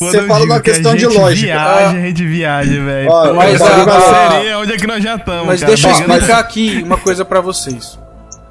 [0.00, 1.46] Você fala numa que questão de lógica.
[1.52, 3.10] Viaja, a gente viaja, velho.
[3.36, 6.38] Mas a- Seria onde é que nós já estamos, Mas cara, deixa eu brigando- explicar
[6.40, 7.98] aqui uma coisa pra vocês.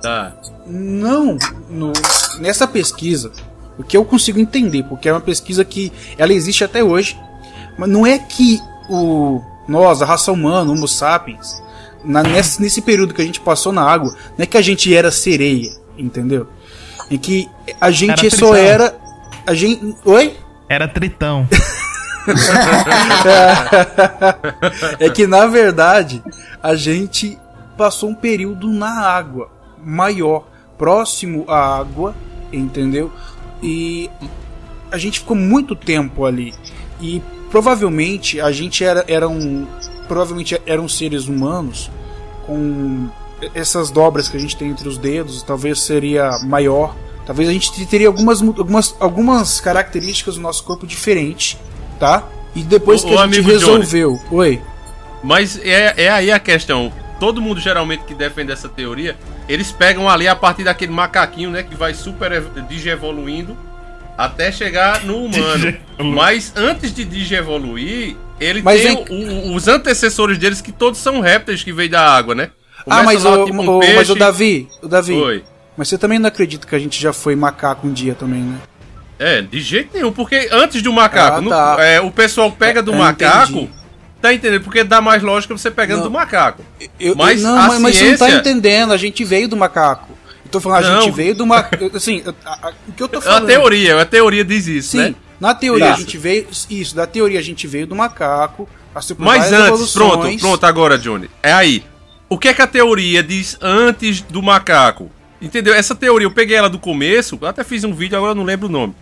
[0.01, 0.32] Tá.
[0.67, 1.38] Não,
[1.69, 1.93] no-
[2.39, 3.32] nessa pesquisa,
[3.78, 7.17] o que eu consigo entender, porque é uma pesquisa que ela existe até hoje,
[7.78, 8.59] mas não é que
[8.89, 11.61] o nós, a raça humana, Homo sapiens,
[12.03, 14.93] na- nesse, nesse período que a gente passou na água, não é que a gente
[14.93, 16.47] era sereia, entendeu?
[17.09, 17.49] É que
[17.82, 18.55] a gente Era só tritão.
[18.55, 18.95] era
[19.47, 20.38] a gente, oi?
[20.69, 21.47] Era tritão.
[24.99, 26.23] é que na verdade
[26.61, 27.38] a gente
[27.78, 29.49] passou um período na água
[29.84, 30.47] maior,
[30.78, 32.15] próximo à água,
[32.51, 33.11] entendeu?
[33.61, 34.09] E
[34.91, 36.53] a gente ficou muito tempo ali.
[36.99, 37.21] E
[37.56, 39.66] provavelmente a gente era, era um.
[40.10, 41.89] Provavelmente eram seres humanos
[42.45, 43.08] com
[43.53, 46.93] essas dobras que a gente tem entre os dedos, talvez seria maior.
[47.26, 51.58] Talvez a gente teria algumas, algumas, algumas características do nosso corpo diferente,
[51.97, 52.28] tá?
[52.53, 53.53] E depois Ô- que a gente amigo Johnny.
[53.80, 54.20] resolveu.
[54.32, 54.62] Oi.
[55.24, 56.91] Mas é, é aí a questão.
[57.22, 59.16] Todo mundo geralmente que defende essa teoria,
[59.47, 63.56] eles pegam ali a partir daquele macaquinho, né, que vai super ev- digievoluindo
[64.18, 65.76] até chegar no humano.
[66.16, 71.20] Mas antes de digievoluir, ele Mas tem o- o- os antecessores deles que todos são
[71.22, 72.49] répteis que veio da água, né?
[72.80, 74.11] Ah, Começa mas lá, o, tipo um o- mas peixe.
[74.11, 75.43] o Davi, o Davi, Oi.
[75.78, 78.57] mas você também não acredita que a gente já foi macaco um dia também, né?
[79.18, 81.78] É, de jeito nenhum, porque antes do macaco, Ah, no- tá.
[81.80, 83.70] é, o pessoal pega do É, macaco, entendi.
[84.22, 84.61] tá entendendo?
[84.61, 86.03] Porque dá mais lógica você pegando Não.
[86.07, 86.61] do macaco.
[86.99, 89.47] Eu, Mas eu- não, a mas, mas você não tá ciência- entendendo, a gente veio
[89.47, 90.14] do macaco.
[90.56, 91.01] Eu tô falando, a Não.
[91.01, 91.91] gente veio do macaco.
[91.95, 93.47] Assim, a- a- o que eu tô É uma falando.
[93.47, 95.16] teoria, a teoria diz isso, Sim, né?
[95.39, 95.93] na teoria Tá.
[95.93, 96.47] a gente veio.
[96.70, 98.68] Isso, da teoria a gente veio do macaco.
[99.18, 100.41] Mas antes, pronto, evoluções.
[100.41, 101.30] pronto agora, Johnny.
[101.43, 101.84] É aí.
[102.30, 105.12] O que é que a teoria diz antes do macaco?
[105.41, 105.74] Entendeu?
[105.74, 108.68] Essa teoria, eu peguei ela do começo, até fiz um vídeo, agora eu não lembro
[108.68, 108.95] o nome.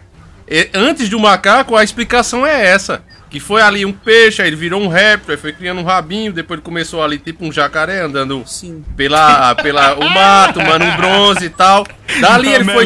[0.49, 3.03] E, antes do macaco, a explicação é essa.
[3.33, 6.31] Que foi ali um peixe, aí ele virou um réptil, aí foi criando um rabinho,
[6.31, 8.83] depois ele começou ali tipo um jacaré andando Sim.
[8.95, 11.83] pela, pela o mato, mano, um bronze e tal.
[12.21, 12.85] Dali A ele foi,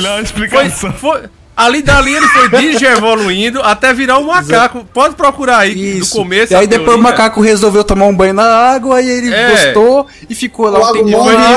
[0.70, 1.24] foi, foi-
[1.54, 4.86] ali dali ele foi digievoluindo até virar um macaco.
[4.94, 6.12] Pode procurar aí Isso.
[6.14, 6.54] do começo.
[6.54, 9.50] E aí depois o macaco resolveu tomar um banho na água, aí ele É.
[9.52, 10.94] gostou e ficou lá Logo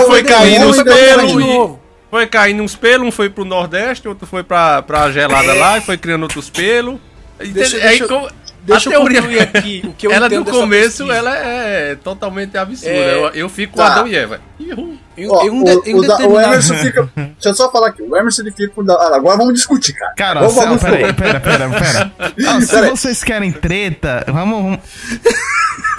[0.07, 1.81] foi depois caindo ele os foi pra cima pelos de e- novo.
[2.11, 5.81] Foi caindo uns pelos, um foi pro Nordeste, outro foi pra, pra gelada lá e
[5.81, 6.97] foi criando outros pelos.
[7.39, 7.77] Deixa-?
[7.79, 8.29] Aí deixa-
[8.63, 11.13] deixa a eu teoria, concluir aqui o que eu ela do começo, pesquisa.
[11.15, 12.91] ela é totalmente absurda.
[12.95, 13.87] É, eu, eu fico com tá.
[13.87, 14.41] Adão e Eva.
[14.59, 14.99] Ihu.
[15.17, 17.11] Em, Ó, em um, o, de- um o o determinado- Emerson fica.
[17.15, 18.03] Deixa eu só falar aqui.
[18.03, 18.83] O Emerson ele fica com.
[18.91, 20.15] ah, Agora vamos discutir, cara.
[20.17, 22.13] Cara, vamos, céu, vamos pera aí, pera, pera, pera.
[22.49, 22.91] Ah, se Pera aí.
[22.91, 24.79] vocês querem treta, vamos.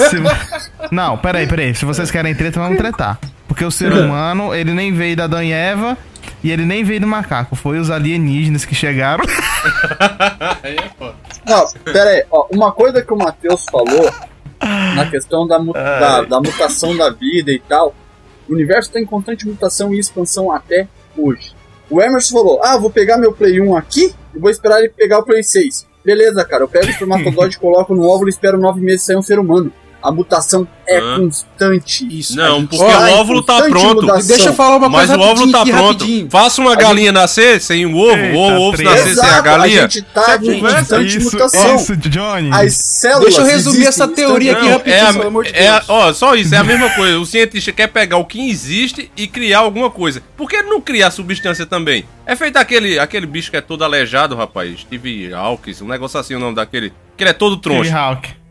[0.09, 0.17] Se
[0.91, 1.75] Não, peraí, peraí.
[1.75, 3.19] Se vocês querem treta, vamos tretar.
[3.47, 5.97] Porque o ser humano, ele nem veio da Adão e Eva
[6.43, 7.55] e ele nem veio do macaco.
[7.55, 9.23] Foi os alienígenas que chegaram.
[10.63, 11.15] Aí é foda.
[11.45, 12.23] Não, pera aí.
[12.31, 14.11] Ó, uma coisa que o Matheus falou
[14.95, 17.95] na questão da, mu- da, da mutação da vida e tal.
[18.47, 21.53] O universo está em constante mutação e expansão até hoje.
[21.89, 25.19] O Emerson falou: Ah, vou pegar meu Play 1 aqui e vou esperar ele pegar
[25.19, 25.87] o Play 6.
[26.05, 29.21] Beleza, cara, eu pego o espermatozoide, coloco no óvulo e espero nove meses sair um
[29.21, 29.71] ser humano.
[30.03, 31.19] A mutação é Hã?
[31.19, 32.07] constante.
[32.19, 32.35] Isso.
[32.35, 34.01] Não, gente porque o óvulo tá pronto.
[34.01, 34.27] mudação.
[34.27, 35.99] Deixa eu falar uma Mas coisa o óvulo tá pronto.
[36.03, 36.27] rapidinho.
[36.31, 39.85] Faça uma galinha nascer sem um ovo, Eita, ou o ovo nascer sem a galinha.
[39.85, 41.75] A gente tá em conversa constante isso, mutação.
[41.75, 42.49] isso, Johnny.
[42.51, 43.25] As células.
[43.25, 45.89] Deixa eu resumir essa teoria aqui rapidinho, é a- pelo amor de é a- Deus.
[45.89, 47.19] ó, só isso, é a mesma coisa.
[47.19, 50.21] O cientista quer pegar o que existe e criar alguma coisa.
[50.35, 52.05] Por que não criar substância também?
[52.25, 54.79] É feito aquele, aquele bicho que é todo aleijado, rapaz.
[54.81, 56.91] Steve Hawkins, um negócio assim o nome daquele.
[57.17, 57.91] Que ele é todo Steve troncho.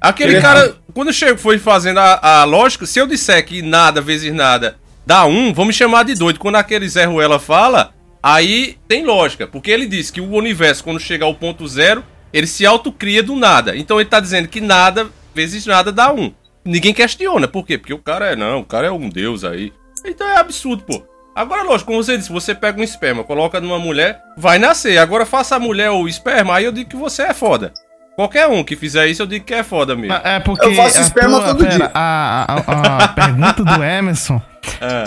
[0.01, 4.01] Aquele Ele- cara, quando chego, foi fazendo a, a lógica, se eu disser que nada
[4.01, 4.77] vezes nada
[5.07, 6.39] dá um, vão me chamar de doido.
[6.39, 7.93] Quando aquele Zé Ruela fala,
[8.23, 9.47] aí tem lógica.
[9.47, 13.37] Porque ele diz que o universo, quando chega ao ponto zero, ele se autocria do
[13.37, 13.77] nada.
[13.77, 16.33] Então ele tá dizendo que nada vezes nada dá um.
[16.65, 17.47] ninguém questiona.
[17.49, 17.77] Por quê?
[17.77, 19.73] Porque o cara é, não, o cara é um deus aí.
[20.05, 21.03] Então é absurdo, pô.
[21.35, 24.99] Agora, lógico, como você disse, você pega um esperma, coloca numa mulher, vai nascer.
[24.99, 27.73] Agora faça a mulher ou o esperma, aí eu digo que você é foda.
[28.17, 30.15] Qualquer um que fizer isso, eu digo que é foda mesmo.
[30.25, 30.67] É porque.
[30.67, 31.91] Eu faço a esperma tua- todo pera, dia.
[31.95, 34.43] A, a- a pergunta do Emerson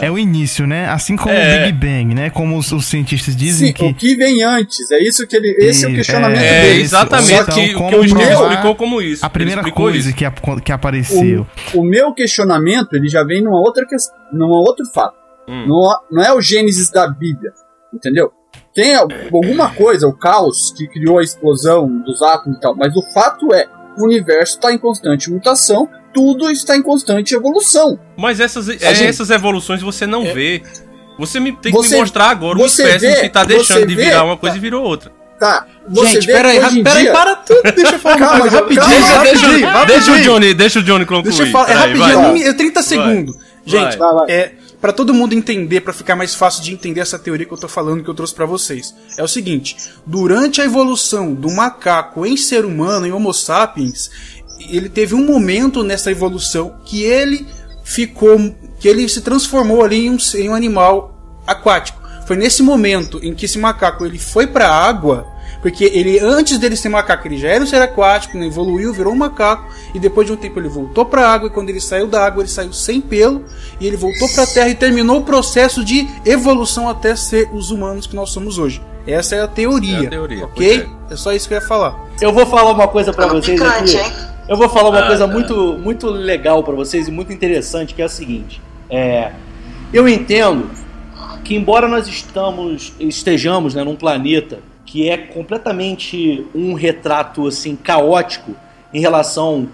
[0.02, 0.10] é.
[0.10, 0.90] o início, né?
[0.90, 1.60] Assim como É.
[1.60, 2.30] o Big Bang, né?
[2.32, 3.84] Como os, os cientistas dizem Sim, que.
[3.86, 4.90] o que vem antes.
[4.90, 5.50] É isso que ele.
[5.60, 6.82] Esse é o Isso, questionamento é, É, dele.
[6.82, 9.26] exatamente Então, o que, o como que o Steve explicou como isso.
[9.26, 10.18] A primeira coisa isso.
[10.18, 10.26] que,
[10.64, 11.46] que apareceu.
[11.74, 15.16] O meu questionamento ele já vem numa outra questão, numa outro fato.
[15.48, 15.68] Hum.
[15.68, 17.52] Não, não é o Gênesis da Bíblia,
[17.94, 18.32] entendeu?
[18.74, 22.96] Tem al- alguma coisa, o caos que criou a explosão dos átomos e tal, mas
[22.96, 23.68] o fato é,
[23.98, 28.00] o universo está em constante mutação, tudo está em constante evolução.
[28.18, 30.62] Mas essas, é, gente- essas evoluções você não vê.
[31.20, 33.86] Você me, tem que Você- me mostrar agora uma espécie vê- que tá você deixando
[33.88, 35.12] de vê- virar uma coisa e virou outra.
[35.40, 37.62] Tá, você Gente, peraí, que peraí, para tudo.
[37.76, 38.82] Deixa eu falar uma Calma, coisa rapidinho.
[38.88, 40.22] calma, rapidinho, deixa o.
[40.22, 41.24] Johnny, deixa o Johnny concluir.
[41.36, 42.16] Deixa eu falar, é rapidinho, vai.
[42.30, 43.36] um mi- é 30 segundos.
[43.66, 44.32] Gente, Vai, vai.
[44.32, 44.52] é
[44.84, 47.70] para todo mundo entender, pra ficar mais fácil de entender essa teoria que eu tô
[47.70, 48.94] falando, que eu trouxe pra vocês.
[49.18, 54.12] É o seguinte: durante a evolução do macaco em ser humano, em Homo sapiens,
[54.70, 57.48] ele teve um momento nessa evolução que ele
[57.82, 58.38] ficou,
[58.78, 62.02] que ele se transformou ali em um, em um animal aquático.
[62.28, 65.26] Foi nesse momento em que esse macaco ele foi pra água,
[65.64, 69.14] porque ele antes dele ser macaco ele já era um ser aquático, né, evoluiu, virou
[69.14, 72.06] um macaco e depois de um tempo ele voltou pra água e quando ele saiu
[72.06, 73.44] da água ele saiu sem pelo
[73.80, 78.06] e ele voltou pra terra e terminou o processo de evolução até ser os humanos
[78.06, 78.80] que nós somos hoje.
[79.08, 80.88] Essa é a teoria, É a teoria, ok?
[81.08, 81.16] pois É.
[81.16, 81.98] só isso que eu ia falar.
[82.22, 84.06] Eu vou falar uma coisa pra Ficando vocês picante, aqui.
[84.06, 84.14] hein?
[84.48, 85.34] Eu vou falar uma Ah, coisa tá.
[85.34, 88.62] muito, muito legal pra vocês e muito interessante, que é a seguinte.
[88.90, 89.32] É,
[89.94, 90.70] eu entendo
[91.46, 94.60] que embora nós estamos, estejamos né, num planeta
[94.94, 98.56] que é completamente um retrato assim caótico
[98.94, 99.68] em relação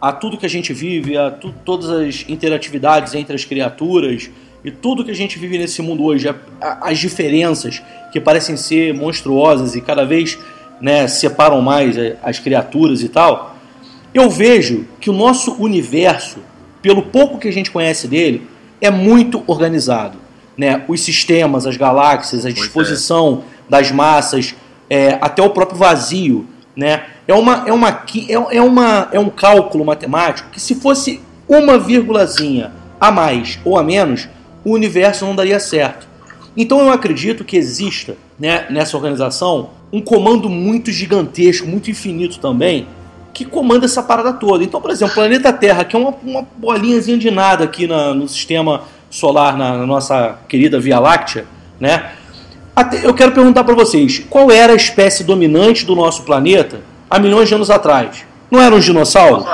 [0.00, 4.28] a tudo que a gente vive, a tu- todas as interatividades entre as criaturas
[4.64, 7.80] e tudo que a gente vive nesse mundo hoje, a- a- as diferenças
[8.12, 10.36] que parecem ser monstruosas e cada vez
[10.80, 13.54] né, separam mais as criaturas e tal,
[14.12, 16.38] eu vejo que o nosso universo,
[16.82, 18.44] pelo pouco que a gente conhece dele,
[18.80, 20.18] é muito organizado.
[20.58, 20.82] Né?
[20.88, 24.54] Os sistemas, as galáxias, a disposição das massas,
[24.88, 26.46] é, até o próprio vazio.
[26.76, 27.04] Né?
[27.28, 27.88] É, uma, é, uma,
[28.28, 33.78] é, é, uma, é um cálculo matemático que, se fosse uma vírgulazinha a mais ou
[33.78, 34.28] a menos,
[34.64, 36.08] o universo não daria certo.
[36.56, 42.86] Então eu acredito que exista né, nessa organização um comando muito gigantesco, muito infinito também,
[43.32, 44.64] que comanda essa parada toda.
[44.64, 48.14] Então, por exemplo, o planeta Terra, que é uma, uma bolinhazinha de nada aqui na-
[48.14, 51.44] no sistema solar, na, na nossa querida Via Láctea,
[51.78, 52.12] né?
[52.74, 57.18] Até- eu quero perguntar para vocês, qual era a espécie dominante do nosso planeta há
[57.18, 58.24] milhões de anos atrás?
[58.50, 59.46] Não eram os dinossauros?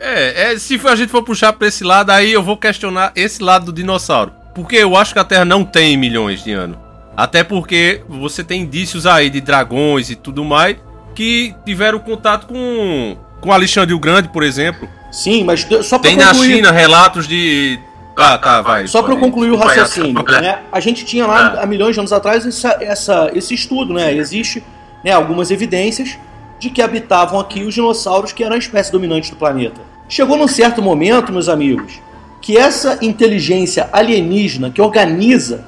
[0.00, 3.42] É, é, se a gente for puxar pra esse lado, aí eu vou questionar esse
[3.42, 4.32] lado do dinossauro.
[4.54, 6.78] Porque eu acho que a Terra não tem milhões de anos.
[7.16, 10.76] Até porque você tem indícios aí de dragões e tudo mais
[11.14, 14.88] que tiveram contato com, com Alexandre o Grande, por exemplo.
[15.12, 17.78] Sim, mas só para Tem na concluir, China relatos de.
[18.16, 18.86] Ah, tá, vai.
[18.86, 20.58] Só para pode- concluir o raciocínio, né?
[20.72, 24.14] A gente tinha lá há milhões de anos atrás essa, essa- esse estudo, né?
[24.14, 24.62] Existe
[25.04, 26.16] né, algumas evidências
[26.58, 29.80] de que habitavam aqui os dinossauros, que eram a espécie dominante do planeta.
[30.08, 32.00] Chegou num certo momento, meus amigos,
[32.40, 35.64] que essa inteligência alienígena que organiza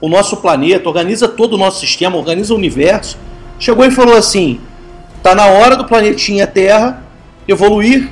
[0.00, 3.18] o nosso planeta, organiza todo o nosso sistema, organiza o universo,
[3.58, 4.60] chegou e falou assim:
[5.22, 7.02] tá na hora do planetinha Terra
[7.48, 8.08] evoluir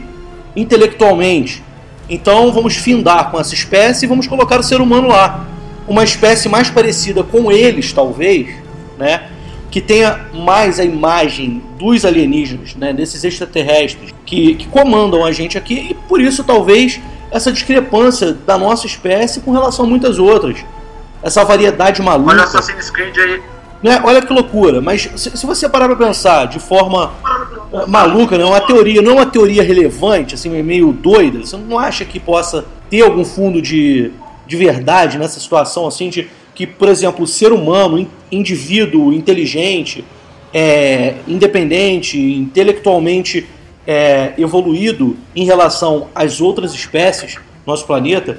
[0.56, 1.62] intelectualmente.
[2.08, 5.46] Então vamos findar com essa espécie e vamos colocar o ser humano lá.
[5.88, 8.48] Uma espécie mais parecida com eles, talvez,
[8.98, 9.28] né?
[9.70, 12.92] Que tenha mais a imagem dos alienígenas, né?
[12.92, 17.00] Desses extraterrestres que, que comandam a gente aqui e por isso talvez
[17.30, 20.64] essa discrepância da nossa espécie com relação a muitas outras.
[21.22, 22.30] Essa variedade maluca.
[22.30, 23.42] Olha o Assassin's Creed aí.
[23.82, 24.00] Né?
[24.04, 27.12] Olha que loucura, mas se, se você parar pra pensar de forma
[27.72, 28.44] eh, maluca, né?
[28.44, 32.64] uma teoria, não é uma teoria relevante, assim, meio doida, você não acha que possa
[32.88, 34.10] ter algum fundo de,
[34.46, 40.04] de verdade nessa situação, assim, de que, por exemplo, o ser humano, in- indivíduo inteligente,
[40.54, 43.46] é, independente, intelectualmente
[43.86, 48.38] é, evoluído em relação às outras espécies do nosso planeta,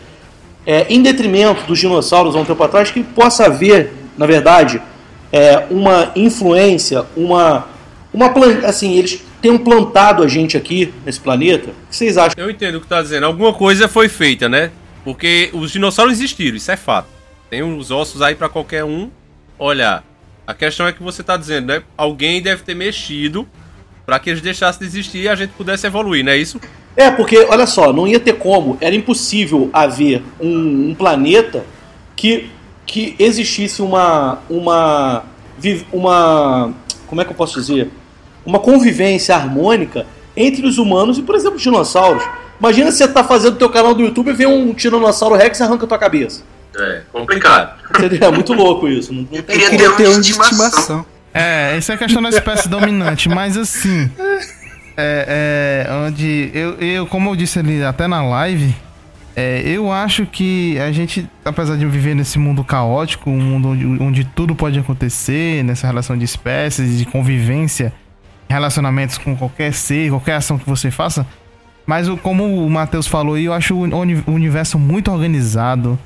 [0.65, 4.81] é, em detrimento dos dinossauros há um tempo atrás, que possa haver, na verdade,
[5.31, 7.67] é, uma influência, uma,
[8.13, 8.31] uma
[8.65, 11.69] assim, eles tenham plantado a gente aqui nesse planeta.
[11.69, 12.33] O que vocês acham?
[12.37, 13.25] Eu entendo o que tá dizendo.
[13.25, 14.71] Alguma coisa foi feita, né?
[15.03, 17.07] Porque os dinossauros existiram, isso é fato.
[17.49, 19.09] Tem os ossos aí pra qualquer um
[19.57, 20.03] olhar.
[20.45, 21.83] A questão é que você tá dizendo, né?
[21.97, 23.47] Alguém deve ter mexido
[24.05, 26.59] pra que eles deixassem de existir e a gente pudesse evoluir, não é isso?
[26.95, 31.65] É, porque, olha só, não ia ter como, era impossível haver um, um planeta
[32.15, 32.49] que,
[32.87, 35.23] que existisse uma, uma,
[35.91, 36.73] uma.
[37.05, 37.91] Como é que eu posso dizer?
[38.45, 42.23] Uma convivência harmônica entre os humanos e, por exemplo, os dinossauros.
[42.59, 45.85] Imagina você tá fazendo teu canal do YouTube e vê um tiranossauro Rex e arranca
[45.85, 46.41] tua cabeça.
[46.75, 47.77] É, complicado.
[48.21, 49.13] É muito louco isso.
[49.13, 49.97] Não, não tem Queria como.
[49.97, 50.67] ter um um de estimação.
[50.67, 51.05] estimação.
[51.33, 54.09] É, isso é questão da espécie dominante, mas assim.
[54.95, 56.49] É, é, onde.
[56.53, 58.75] Eu, eu, como eu disse ali até na live,
[59.39, 63.85] é, eu acho que a gente, apesar de viver nesse mundo caótico, um mundo onde,
[64.01, 67.93] onde tudo pode acontecer, nessa relação de espécies, de convivência,
[68.49, 71.23] relacionamentos com qualquer ser, qualquer ação que você faça.
[71.85, 75.99] Mas como o Matheus falou eu acho o uni- o universo muito organizado.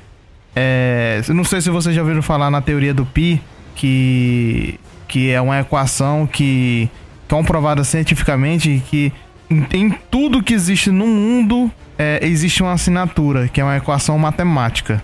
[0.54, 3.40] É, não sei se vocês já ouviram falar na teoria do Pi,
[3.74, 4.78] que,
[5.08, 6.90] que é uma equação que
[7.28, 9.10] comprovada cientificamente que
[9.50, 15.02] em, tudo que existe no mundo é, existe uma assinatura, que é uma equação matemática.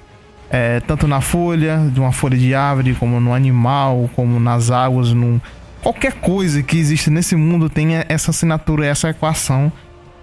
[0.50, 5.12] É, tanto na folha, de uma folha de árvore, como no animal, como nas águas,
[5.12, 5.38] num,
[5.82, 9.70] qualquer coisa que existe nesse mundo tem essa assinatura, essa equação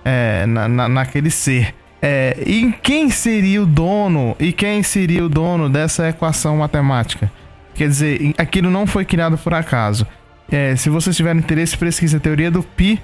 [0.03, 1.75] é, na, na- naquele ser.
[2.01, 4.35] É, e quem seria o dono?
[4.39, 7.31] E quem seria o dono dessa equação matemática?
[7.75, 10.07] Quer dizer, aquilo não foi criado por acaso.
[10.51, 12.99] É, se vocês tiverem interesse, pesquise a teoria do Pi,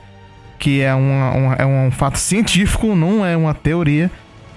[0.62, 4.10] que é, uma- uma- é um fato científico, não é uma teoria.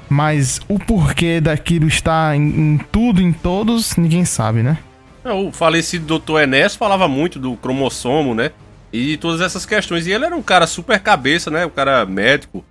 [0.08, 2.42] Mas o porquê daquilo está em,
[2.74, 4.76] em tudo, em todos, ninguém sabe, né?
[5.24, 6.40] É, O falecido Dr.
[6.42, 8.50] Enéas falava muito do cromossomo, né?
[8.92, 10.06] E todas essas questões.
[10.06, 11.64] E ele era um cara super cabeça, né?
[11.64, 12.62] Um cara médico.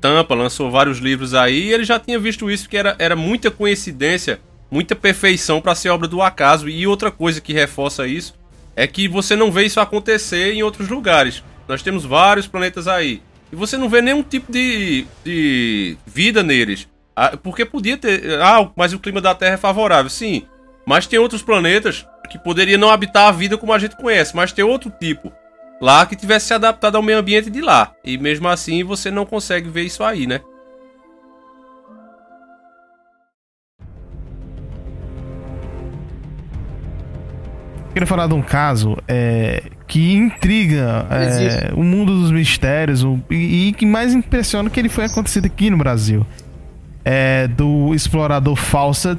[0.00, 1.64] Tampa, lançou vários livros aí.
[1.64, 4.38] E ele já tinha visto isso, que era, era muita coincidência,
[4.70, 6.68] muita perfeição para ser obra do acaso.
[6.68, 8.34] E outra coisa que reforça isso
[8.76, 11.42] é que você não vê isso acontecer em outros lugares.
[11.68, 13.22] Nós temos vários planetas aí.
[13.52, 16.88] E você não vê nenhum tipo de, de vida neles.
[17.14, 18.40] Ah, Porque podia ter.
[18.40, 20.10] Ah, mas o clima da Terra é favorável.
[20.10, 20.46] Sim.
[20.86, 24.52] Mas tem outros planetas que poderiam não habitar a vida como a gente conhece, mas
[24.52, 25.32] tem outro tipo
[25.80, 27.92] lá que tivesse se adaptado ao meio ambiente de lá.
[28.04, 30.40] E mesmo assim você não consegue ver isso aí, né?
[37.98, 43.68] queria falar de um caso é, que intriga é, o mundo dos mistérios o- e,
[43.68, 46.24] e que mais impressiona que ele foi acontecido aqui no Brasil.
[47.04, 49.18] É do explorador Fawcett,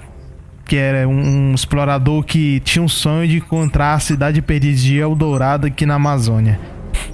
[0.65, 4.97] que era um, um explorador que tinha um sonho de encontrar a cidade perdida de
[4.97, 6.59] Eldorado aqui na Amazônia.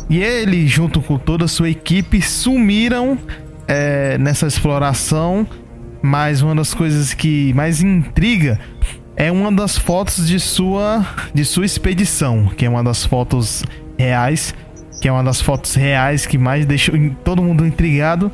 [0.10, 3.18] E ele, junto com toda a sua equipe, sumiram
[3.68, 5.48] é, nessa exploração.
[6.02, 8.60] Mas uma das coisas que mais intriga
[9.16, 13.64] é uma das fotos de sua de sua expedição, que é uma das fotos
[13.98, 14.54] reais,
[15.02, 18.32] que é uma das fotos reais que mais deixou todo mundo intrigado,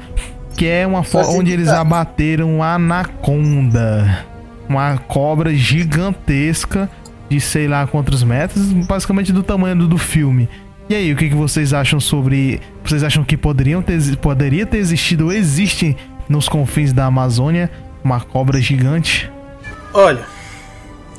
[0.55, 4.25] que é uma foto onde eles abateram uma anaconda,
[4.67, 6.89] uma cobra gigantesca
[7.29, 10.49] de sei lá quantos metros, basicamente do tamanho do, do filme.
[10.89, 12.59] E aí, o que, que vocês acham sobre?
[12.83, 15.95] Vocês acham que poderiam ter, poderia ter existido ou existe
[16.27, 17.71] nos confins da Amazônia
[18.03, 19.31] uma cobra gigante?
[19.93, 20.25] Olha,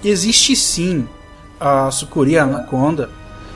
[0.05, 1.07] existe sim
[1.61, 3.09] a sucuri a anaconda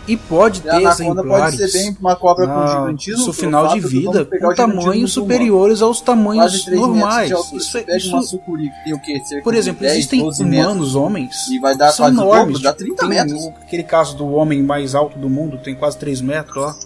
[0.09, 3.25] e pode E ter a anaconda pode exemplares ser bem uma cobra com gigantismo.
[3.25, 7.33] seu final de vida com tamanhos superiores aos tamanhos 3 normais.
[7.33, 7.57] altura.
[7.61, 8.71] Isso, é- isso, sucuri
[9.03, 9.21] quê?
[9.43, 10.65] Por exemplo, 10, existem 12 metros.
[10.73, 12.47] humanos, homens, E vai dar são enormes.
[12.55, 13.43] dobro, dá 30 tem metros.
[13.43, 16.77] o- aquele caso do homem mais alto do mundo, tem quase 3 metros lá.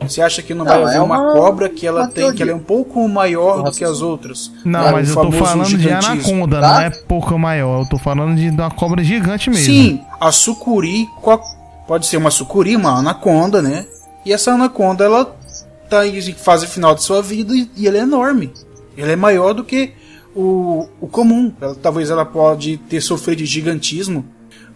[0.00, 2.42] Você acha que não, Não, vai haver é uma, uma- cobra que ela tem, que
[2.42, 4.50] ela é um pouco maior do que as outras?
[4.64, 6.68] Não, É, mas eu tô falando de anaconda, tá?
[6.74, 7.82] não é pouco maior.
[7.82, 9.64] Eu tô falando de uma cobra gigante mesmo.
[9.64, 11.06] Sim, a sucuri
[11.86, 13.86] pode ser uma sucuri, uma anaconda, né?
[14.24, 15.36] E essa anaconda ela
[15.88, 18.52] tá em fase final de sua vida e, e ela é enorme.
[18.96, 19.92] Ela é maior do que
[20.34, 21.52] o, o comum.
[21.60, 24.24] Ela- talvez ela pode ter sofrido de gigantismo.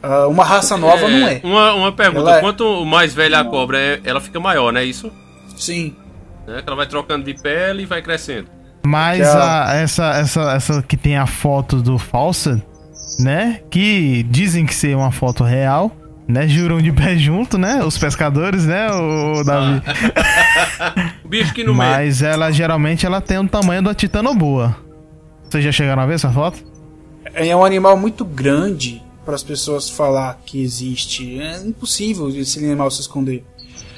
[0.03, 1.40] Ah, uma raça nova não é.
[1.44, 4.82] Uma, uma pergunta: Ela é- quanto mais velha a cobra é, ela fica maior, né?
[4.84, 5.11] Isso?
[5.57, 5.94] Sim.
[6.46, 8.48] Que ela vai trocando de pele e vai crescendo.
[8.84, 12.62] Mas a- essa, essa, essa que tem a foto do Fawcett,
[13.18, 13.61] né?
[13.70, 15.92] Que dizem que ser uma foto real,
[16.26, 16.48] né?
[16.48, 17.82] Juram de pé junto, né?
[17.84, 18.88] Os pescadores, né?
[18.90, 19.82] O Davi.
[21.24, 21.90] O bicho que no meio.
[21.90, 24.74] Mas ela geralmente ela tem o tamanho da titanoboa.
[25.48, 26.59] Vocês já chegaram a ver essa foto?
[27.34, 31.41] É um animal muito grande para as pessoas falar que existe.
[31.41, 33.45] É impossível esse animal se esconder.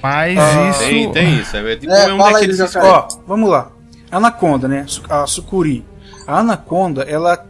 [0.02, 0.78] Mas Ah, isso.
[0.80, 1.56] Tem, tem isso.
[1.56, 2.48] É tipo É, um fala aí.
[2.82, 3.70] Ó, vamos lá.
[4.10, 4.84] Anaconda, né?
[5.08, 5.84] A sucuri.
[6.26, 7.46] A anaconda, ela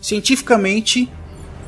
[0.00, 1.10] cientificamente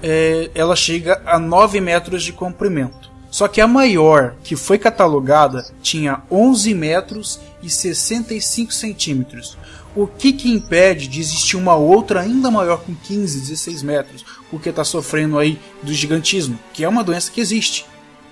[0.02, 3.08] é, ela chega a 9 metros de comprimento.
[3.30, 9.56] Só que a maior que foi catalogada tinha 11 metros 65 centímetros.
[9.96, 14.24] O que que impede de existir uma outra ainda maior com 15, 16 metros?
[14.50, 17.86] Porque está sofrendo aí do gigantismo, que é uma doença que existe.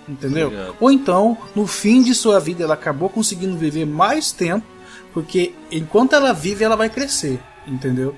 [0.08, 0.48] Entendeu?
[0.48, 0.76] Obrigado.
[0.78, 4.66] Ou então, no fim de sua vida, ela acabou conseguindo viver mais tempo,
[5.12, 7.40] porque enquanto ela vive, ela vai crescer.
[7.66, 8.14] Entendeu?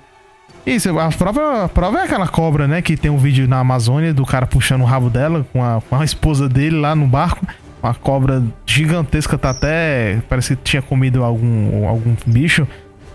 [0.66, 2.82] Isso, a prova, a prova é aquela cobra, né?
[2.82, 5.96] Que tem um vídeo na Amazônia do cara puxando o rabo dela com a, com
[5.96, 7.46] a esposa dele lá no barco.
[7.82, 10.20] Uma cobra gigantesca, tá até.
[10.28, 12.66] Parece que tinha comido algum, algum bicho.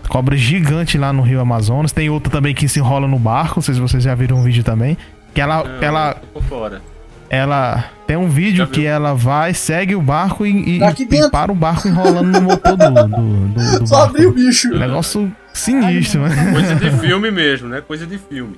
[0.08, 1.92] Cobra gigante lá no Rio Amazonas.
[1.92, 3.56] Tem outra também que se enrola no barco.
[3.56, 4.96] Não sei se vocês já viram um vídeo também.
[5.34, 5.64] Que ela.
[5.64, 6.16] Não, ela,
[6.48, 6.82] fora.
[7.28, 11.50] ela tem um vídeo que ela vai, segue o barco e, e, Tá e para
[11.50, 14.68] o barco enrolando no motor do, do, do, do Só abrir o bicho.
[14.68, 16.52] Negócio sinistro, né?
[16.52, 17.80] Coisa de filme mesmo, né?
[17.80, 18.56] Coisa de filme.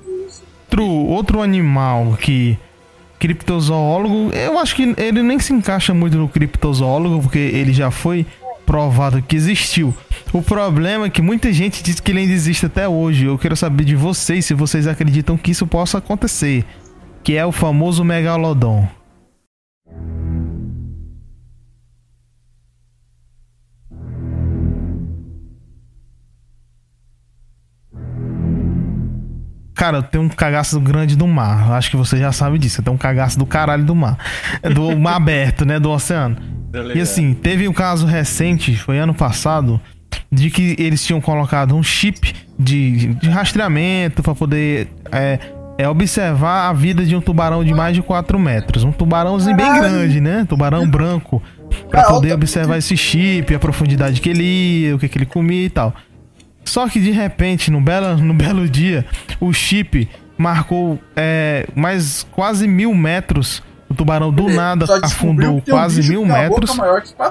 [0.69, 2.57] outro, outro animal que
[3.19, 8.25] criptozoólogo, eu acho que ele nem se encaixa muito no criptozoólogo, porque ele já foi
[8.65, 9.95] provado que existiu.
[10.33, 13.25] O problema é que muita gente diz que ele ainda existe até hoje.
[13.25, 16.65] Eu quero saber de vocês se vocês acreditam que isso possa acontecer,
[17.23, 18.87] que é o famoso megalodon.
[29.77, 31.71] Cara, eu tenho um cagaço grande do mar.
[31.73, 32.81] Acho que você já sabe disso.
[32.81, 34.17] Eu tenho um cagaço do caralho do mar.
[34.63, 35.79] É Do mar aberto, né?
[35.79, 36.35] Do oceano.
[36.95, 39.79] E assim, teve um caso recente, foi ano passado,
[40.31, 45.39] de que eles tinham colocado um chip de, de rastreamento para poder é,
[45.77, 48.83] é, observar a vida de um tubarão de mais de 4 metros.
[48.83, 50.45] Um tubarãozinho bem grande, né?
[50.49, 51.41] Tubarão branco.
[51.89, 55.25] Pra Cara, poder observar esse chip, a profundidade que ele ia, o que, que ele
[55.25, 55.93] comia e tal.
[56.67, 59.05] Só que de repente, no belo, no belo dia,
[59.39, 60.07] o chip
[60.37, 63.63] marcou é, mais quase mil metros.
[63.89, 66.77] O tubarão do nada afundou um quase bicho mil boca metros.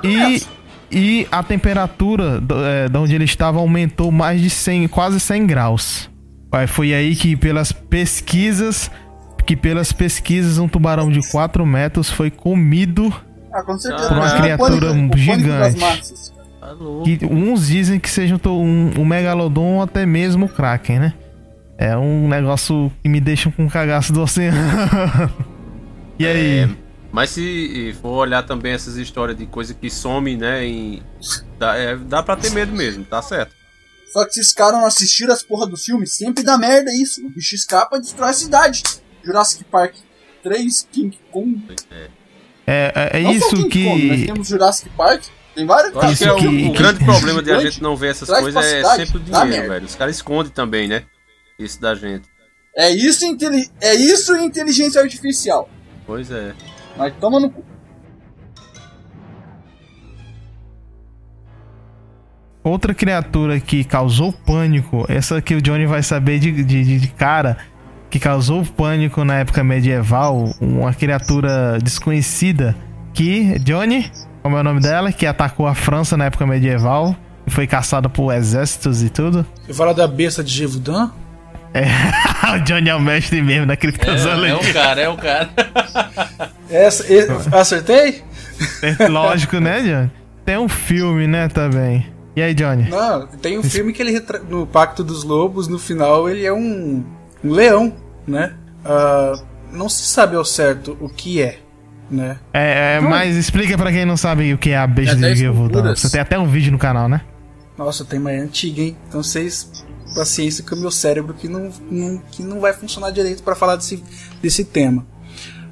[0.03, 0.49] E, metros.
[0.91, 6.11] e a temperatura é, de onde ele estava aumentou mais de 100, quase 100 graus.
[6.51, 8.91] Aí Foi aí que pelas pesquisas,
[9.45, 13.13] que pelas pesquisas um tubarão de 4 metros foi comido
[13.53, 13.63] Ah.
[13.63, 15.79] Por uma é criatura pânico- gigante.
[16.67, 21.15] Tá que uns dizem que seja um, um, megalodon ou até mesmo o kraken, né?
[21.79, 24.59] É um negócio que me deixa com um cagaço do oceano.
[26.19, 26.59] e aí?
[26.65, 26.69] É,
[27.13, 30.65] mas se for olhar também essas histórias de coisa que some, né?
[30.65, 31.03] Em,
[31.57, 33.55] dá, é, dá pra ter medo mesmo, tá certo.
[34.13, 37.25] Só que se esses caras não assistiram as porra do filme, sempre dá merda isso.
[37.25, 38.83] O bicho escapa e destrói a cidade.
[39.23, 39.95] Jurassic Park
[40.43, 41.63] 3, King Kong.
[42.67, 44.27] É, é, é isso King Kong, nós que.
[44.27, 45.23] temos Jurassic Park.
[45.57, 45.93] Tem vários.
[46.13, 48.29] Isso que, é o, que- o que- grande problema de a gente não ver essas
[48.29, 49.87] traz coisas é sempre o dinheiro, velho.
[49.87, 51.03] Os caras escondem também, né?
[51.59, 52.29] Isso da gente.
[52.77, 55.69] É isso, inteli- é isso inteligência artificial.
[56.07, 56.53] Pois é.
[56.97, 57.65] Mas toma no cu.
[62.63, 67.09] Outra criatura que causou pânico, essa que o Johnny vai saber de, de, de- de
[67.09, 67.57] cara,
[68.11, 72.77] que causou pânico na época medieval, uma criatura desconhecida
[73.15, 74.11] que, Johnny,
[74.47, 78.09] como é o nome dela, que atacou a França na época medieval e foi caçada
[78.09, 79.45] por exércitos e tudo.
[79.67, 81.11] Você fala da besta de Gévaudan?
[81.75, 81.83] É,
[82.55, 84.57] o Johnny é o mestre mesmo da criptozoologia.
[84.57, 85.51] o cara, é o cara.
[86.71, 88.23] Essa, e- acertei?
[89.01, 90.13] É lógico, né, Johnny?
[90.45, 92.07] Tem um filme, né, também.
[92.37, 92.89] E aí, Johnny?
[92.89, 94.39] Não, tem um filme que ele retra...
[94.39, 97.05] no Pacto dos Lobos, no final ele é um,
[97.43, 97.93] um leão,
[98.25, 98.55] né?
[98.85, 99.35] Ah,
[99.73, 101.59] não se sabe ao certo o que é,
[102.11, 102.39] né?
[102.53, 105.49] É, é, mas explica pra quem não sabe o que é a besta É de
[105.51, 106.01] culturas.
[106.01, 107.21] Você tem até um vídeo no canal, né?
[107.77, 108.97] Nossa, tem mais antiga, hein?
[109.09, 109.71] Então vocês
[110.15, 113.77] paciência com o meu cérebro que não, não- que não vai funcionar direito para falar
[113.77, 114.03] desse,
[114.41, 115.05] desse tema.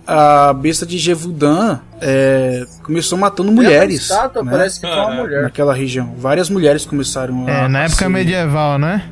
[0.06, 4.02] A besta de Gévaudan é, começou matando mulheres.
[4.02, 4.50] Estátua, né?
[4.50, 5.42] Parece que foi uma mulher.
[5.44, 6.14] Naquela região.
[6.18, 7.50] Várias mulheres começaram a.
[7.50, 9.08] É, na época ser- medieval, né?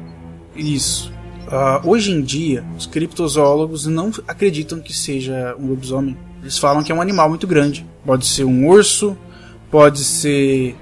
[0.55, 1.11] Isso.
[1.51, 6.15] Ah, hoje em dia, os criptozoólogos não acreditam que seja um lobisomem.
[6.43, 7.87] Eles falam que é um animal muito grande.
[8.05, 9.17] Pode ser um urso,
[9.71, 10.77] pode ser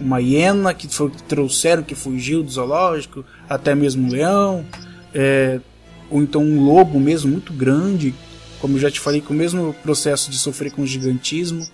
[0.00, 4.66] uma hiena que foi que trouxeram, que fugiu do zoológico, até mesmo um leão,
[5.14, 5.60] é,
[6.10, 8.14] ou então um lobo mesmo muito grande,
[8.60, 11.66] como eu já te falei, com o mesmo processo de sofrer com gigantismo,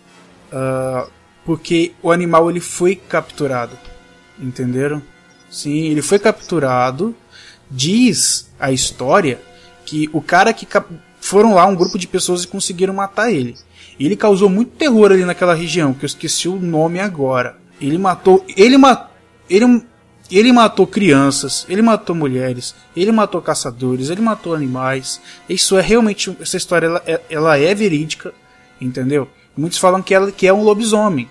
[0.53, 1.07] ah,
[1.45, 3.77] porque o animal ele foi capturado,
[4.39, 5.03] entenderam?
[5.51, 7.15] Sim, ele foi capturado.
[7.71, 9.41] Diz a história
[9.85, 10.67] que o cara que
[11.31, 13.55] foram lá um grupo de pessoas e conseguiram matar ele.
[13.99, 17.57] E ele causou muito terror ali naquela região, que eu esqueci o nome agora.
[17.81, 19.09] Ele matou, ele matou,
[19.49, 19.83] ele
[20.31, 25.21] ele matou crianças, ele matou mulheres, ele matou caçadores, ele matou animais.
[25.49, 28.33] Isso é realmente essa história ela é, ela é verídica,
[28.81, 29.29] entendeu?
[29.57, 31.29] Muitos falam que ela que é um lobisomem.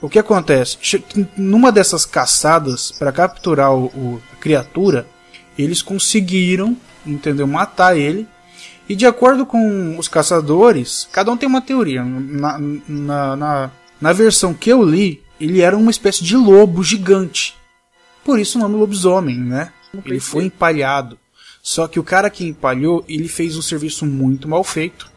[0.00, 0.78] O que acontece?
[1.36, 5.06] Numa dessas caçadas para capturar o, o- a criatura,
[5.58, 8.26] eles conseguiram, entendeu, matar ele.
[8.88, 12.04] E de acordo com os caçadores, cada um tem uma teoria.
[12.04, 13.70] Na, na, na,
[14.00, 17.56] na versão que eu li, ele era uma espécie de lobo gigante.
[18.24, 19.72] Por isso o nome lobisomem, né?
[20.04, 21.18] Ele foi empalhado.
[21.62, 25.10] Só que o cara que empalhou, ele fez um serviço muito mal feito.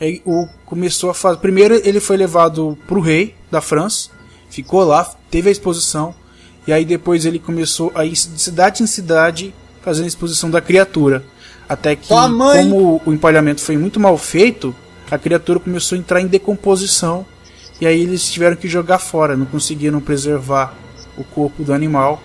[0.00, 1.38] Aí o começou a fazer.
[1.38, 4.10] Primeiro ele foi levado pro rei da França,
[4.50, 6.14] ficou lá, teve a exposição,
[6.66, 10.60] e aí depois ele começou a ir de cidade em cidade fazendo a exposição da
[10.60, 11.24] criatura.
[11.68, 12.12] Até que,
[12.62, 14.74] como o empalhamento foi muito mal feito,
[15.10, 17.24] a criatura começou a entrar em decomposição.
[17.80, 20.74] E aí eles tiveram que jogar fora, não conseguiram preservar
[21.16, 22.22] o corpo do animal.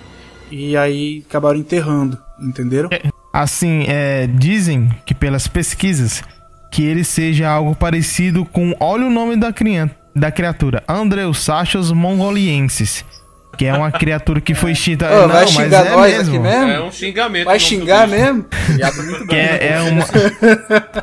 [0.52, 2.90] E aí acabaram enterrando, entenderam?
[3.32, 6.24] Assim, é, dizem que pelas pesquisas
[6.72, 8.76] que ele seja algo parecido com.
[8.80, 13.06] Olha o nome da, crian- da criatura: Andreusachus mongoliensis.
[13.60, 15.05] Que é uma criatura que foi extinta.
[15.12, 16.30] Ô, Não, vai mas xingar é nós mesmo.
[16.36, 16.72] aqui mesmo?
[16.72, 17.45] É um xingamento.
[17.45, 18.45] Vai xingar mesmo?
[19.28, 20.05] Que é, é uma...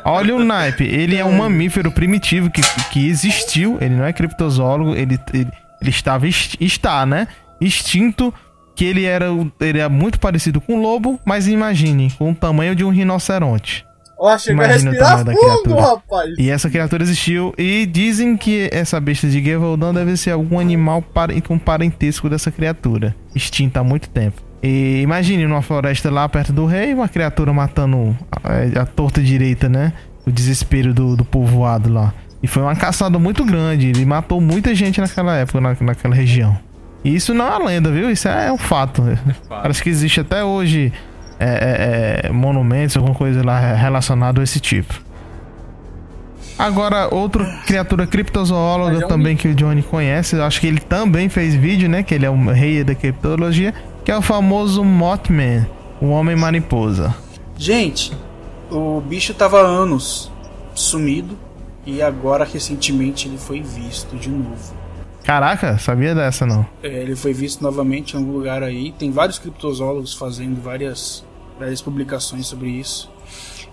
[0.03, 0.83] Olha o naipe.
[0.83, 3.77] Ele é um mamífero primitivo que, que existiu.
[3.79, 4.95] Ele não é criptozoólogo.
[4.95, 6.25] Ele, ele, ele estava.
[6.25, 7.27] ex- Está, né?
[7.61, 8.33] Extinto.
[8.75, 9.27] Que ele era,
[9.59, 11.19] ele é muito parecido com um lobo.
[11.23, 13.85] Mas imagine, com o tamanho de um rinoceronte.
[14.19, 15.81] Ó, chegou a Imagina respirar fundo, criatura.
[15.81, 16.29] rapaz.
[16.37, 17.53] E essa criatura existiu.
[17.57, 21.03] E dizem que essa besta de Gevaldão deve ser algum animal
[21.45, 23.15] com parentesco dessa criatura.
[23.35, 24.41] Extinta há muito tempo.
[24.63, 29.69] E imagine numa floresta lá perto do rei, uma criatura matando a, a torta direita,
[29.69, 29.93] né?
[30.25, 32.13] O desespero do, do povoado lá.
[32.41, 33.87] E foi uma caçada muito grande.
[33.87, 36.57] Ele matou muita gente naquela época, na, naquela região.
[37.03, 38.09] E isso não é uma lenda, viu?
[38.09, 39.03] Isso é um fato.
[39.47, 40.91] Parece que existe até hoje
[41.39, 44.93] é, é, é, monumentos, alguma coisa lá relacionada a esse tipo.
[46.57, 51.53] Agora, outra criatura criptozoóloga é também que o Johnny conhece, acho que ele também fez
[51.53, 52.01] vídeo, né?
[52.01, 53.73] Que ele é o rei da criptologia,
[54.03, 55.67] que é o famoso Mothman,
[56.01, 57.15] o Homem Mariposa.
[57.55, 58.11] Gente,
[58.71, 60.31] o bicho tava há anos
[60.73, 61.37] sumido
[61.85, 64.75] e agora recentemente ele foi visto de novo.
[65.23, 66.65] Caraca, sabia dessa não?
[66.81, 68.93] É, ele foi visto novamente em algum lugar aí.
[68.93, 71.25] Tem vários criptozoólogos fazendo várias,
[71.59, 73.09] várias publicações sobre isso.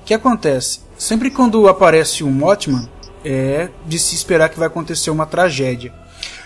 [0.00, 0.80] O que acontece?
[0.98, 2.88] Sempre quando aparece um Mothman,
[3.24, 5.92] é de se esperar que vai acontecer uma tragédia.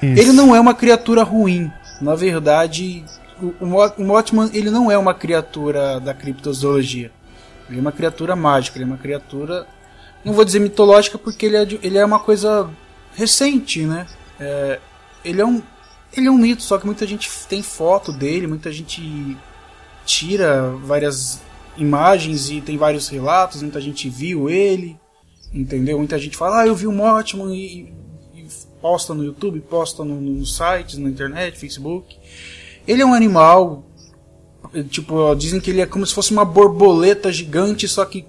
[0.03, 0.20] Isso.
[0.20, 1.70] Ele não é uma criatura ruim.
[2.01, 3.05] Na verdade,
[3.43, 7.11] o, o, Mo- o Mothman ele não é uma criatura da criptozoologia.
[7.68, 9.66] Ele é uma criatura mágica, ele é uma criatura.
[10.24, 12.70] Não vou dizer mitológica porque ele é, de- ele é uma coisa
[13.14, 14.07] recente, né?
[14.39, 14.78] É,
[15.24, 15.61] ele é um.
[16.16, 19.36] Ele é um mito, só que muita gente tem foto dele, muita gente
[20.09, 21.39] tira várias
[21.77, 24.99] imagens e tem vários relatos, muita gente viu ele,
[25.53, 25.99] entendeu?
[25.99, 27.93] Muita gente fala, ah, eu vi o Mothman e,
[28.35, 28.49] e
[28.81, 32.17] posta no YouTube, posta no, nos sites, na internet, Facebook.
[32.87, 33.85] Ele é um animal,
[34.89, 38.25] tipo, dizem que ele é como se fosse uma borboleta gigante, só que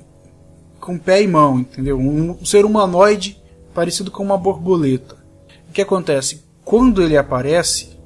[0.81, 1.97] com pé e mão, entendeu?
[1.97, 3.41] Um, um ser humanoide
[3.73, 5.15] parecido com uma borboleta.
[5.69, 6.43] O que acontece?
[6.65, 7.97] Quando ele aparece,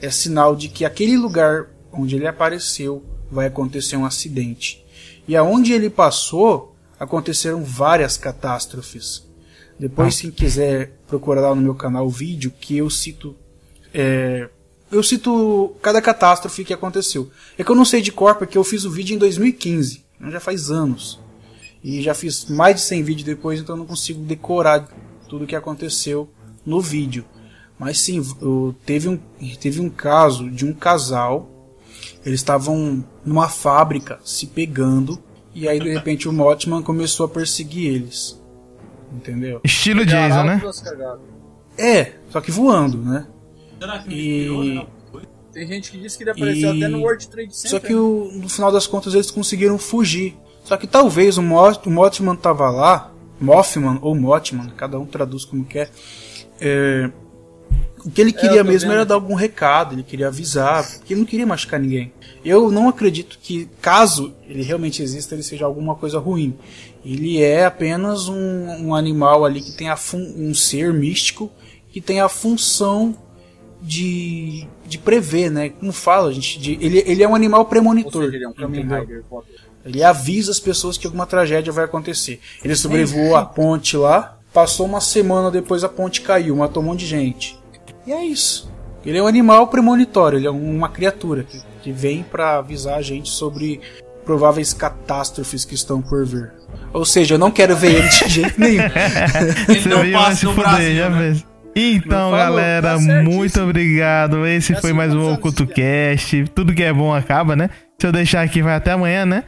[0.00, 4.84] é sinal de que aquele lugar onde ele apareceu vai acontecer um acidente.
[5.26, 9.28] E aonde ele passou, aconteceram várias catástrofes.
[9.78, 13.34] Depois, quem quiser procurar lá no meu canal o vídeo que eu cito.
[13.94, 14.48] é,
[14.90, 17.30] eu cito cada catástrofe que aconteceu.
[17.56, 20.04] É que eu não sei de cor porque eu fiz o vídeo em 2015.
[20.16, 21.20] então Já faz anos.
[21.82, 24.86] E já fiz mais de 100 vídeos depois, então eu não consigo decorar
[25.28, 26.28] tudo que aconteceu
[26.66, 27.24] no vídeo.
[27.78, 28.20] Mas sim,
[28.84, 29.18] teve um,
[29.58, 31.49] teve um caso de um casal.
[32.24, 35.18] Eles estavam numa fábrica se pegando.
[35.54, 38.40] E aí de repente o Mothman começou a perseguir eles.
[39.12, 39.60] Entendeu?
[39.64, 40.62] Estilo Jason, né?
[41.76, 43.26] É, só que voando, né?
[43.80, 44.86] Será que E- né?
[45.52, 47.70] Tem gente que disse que ele apareceu E- até no World Trade Center.
[47.70, 50.36] Só que o- no final das contas eles conseguiram fugir.
[50.62, 55.44] Só que talvez o, Mo o Mothman tava lá, Mothman ou Mothman, cada um traduz
[55.44, 55.90] como quer.
[56.60, 57.10] É,
[58.04, 61.12] o que ele queria tô mesmo vendo era dar algum recado, ele queria avisar, porque
[61.14, 62.12] ele não queria machucar ninguém.
[62.44, 66.56] Eu não acredito que, caso ele realmente exista, ele seja alguma coisa ruim.
[67.04, 71.50] Ele é apenas um, um animal ali que tem a fun um ser místico
[71.92, 73.16] que tem a função
[73.82, 75.70] de, de prever, né?
[75.70, 78.24] Como fala, gente, de- ele, ele é um animal premonitor.
[78.24, 78.52] seja, ele é um.
[79.84, 82.38] Ele avisa as pessoas que alguma tragédia vai acontecer.
[82.62, 87.00] Ele sobrevoou a ponte lá, passou uma semana depois a ponte caiu, matou um monte
[87.00, 87.58] de gente.
[88.10, 88.68] E é isso.
[89.06, 93.02] Ele é um animal premonitório, ele é uma criatura que, que vem pra avisar a
[93.02, 93.80] gente sobre
[94.24, 96.50] prováveis catástrofes que estão por vir.
[96.92, 98.82] Ou seja, eu não quero ver ele de jeito nenhum.
[99.68, 101.42] Ele não passa no fuder, Brasil, já né?
[101.76, 104.44] Então, falou, galera, tá muito obrigado.
[104.44, 106.44] Esse É foi mais um sabe Oculto Cast.
[106.52, 107.70] Tudo que é bom acaba, né?
[107.96, 109.44] Se eu deixar aqui, vai até amanhã, né?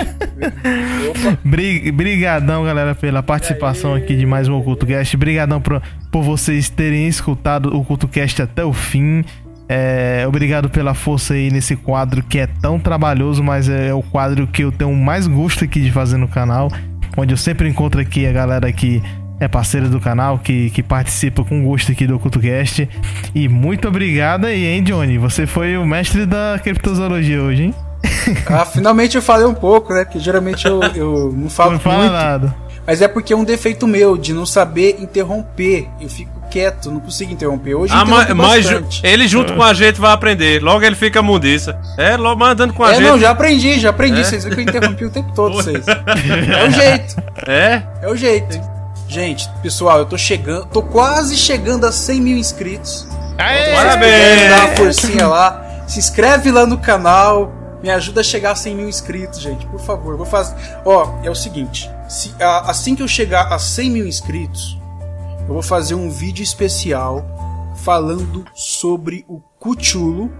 [1.44, 5.16] Bri- Brigadão, galera, pela participação aqui de mais um Oculto Cast.
[5.16, 9.24] Brigadão por, por vocês terem escutado o Oculto Cast até o fim.
[9.68, 14.46] É, obrigado pela força aí nesse quadro que é tão trabalhoso, mas é o quadro
[14.46, 16.70] que eu tenho mais gosto aqui de fazer no canal.
[17.16, 19.02] Onde eu sempre encontro aqui a galera que
[19.40, 22.88] é parceira do canal, que, que participa com gosto aqui do CultoCast.
[23.34, 25.18] E muito obrigado aí, hein, Johnny?
[25.18, 27.74] Você foi o mestre da criptozoologia hoje, hein?
[28.46, 30.04] Ah, finalmente eu falei um pouco, né?
[30.04, 32.12] Porque geralmente eu, eu não falo Não fala muito.
[32.12, 32.54] nada.
[32.86, 35.88] Mas é porque é um defeito meu de não saber interromper.
[36.00, 37.74] Eu fico quieto, não consigo interromper.
[37.74, 38.66] Hoje eu Ah, mas, mas
[39.02, 40.62] ele junto com a gente vai aprender.
[40.62, 41.76] Logo ele fica mundiça.
[41.98, 43.02] É, logo mandando com a É, gente.
[43.08, 44.20] não, já aprendi, já aprendi.
[44.20, 44.24] É?
[44.24, 45.84] Vocês viram que eu interrompi o tempo todo vocês.
[45.88, 47.16] É o jeito.
[47.46, 47.82] É?
[48.02, 48.60] É o jeito.
[49.08, 53.06] Gente, pessoal, eu tô chegando, tô quase chegando a 100 mil inscritos.
[53.38, 53.72] Aê!
[53.74, 54.48] Parabéns!
[54.50, 55.62] Dá uma forcinha lá.
[55.88, 57.52] Se inscreve lá no canal.
[57.82, 59.66] Me ajuda a chegar a 100 mil inscritos, gente.
[59.66, 60.56] Por favor, vou fazer.
[60.84, 64.78] Ó, é o seguinte: se- a- assim que eu chegar a 100 mil inscritos,
[65.46, 67.24] eu vou fazer um vídeo especial
[67.84, 70.32] falando sobre o Cuchulo,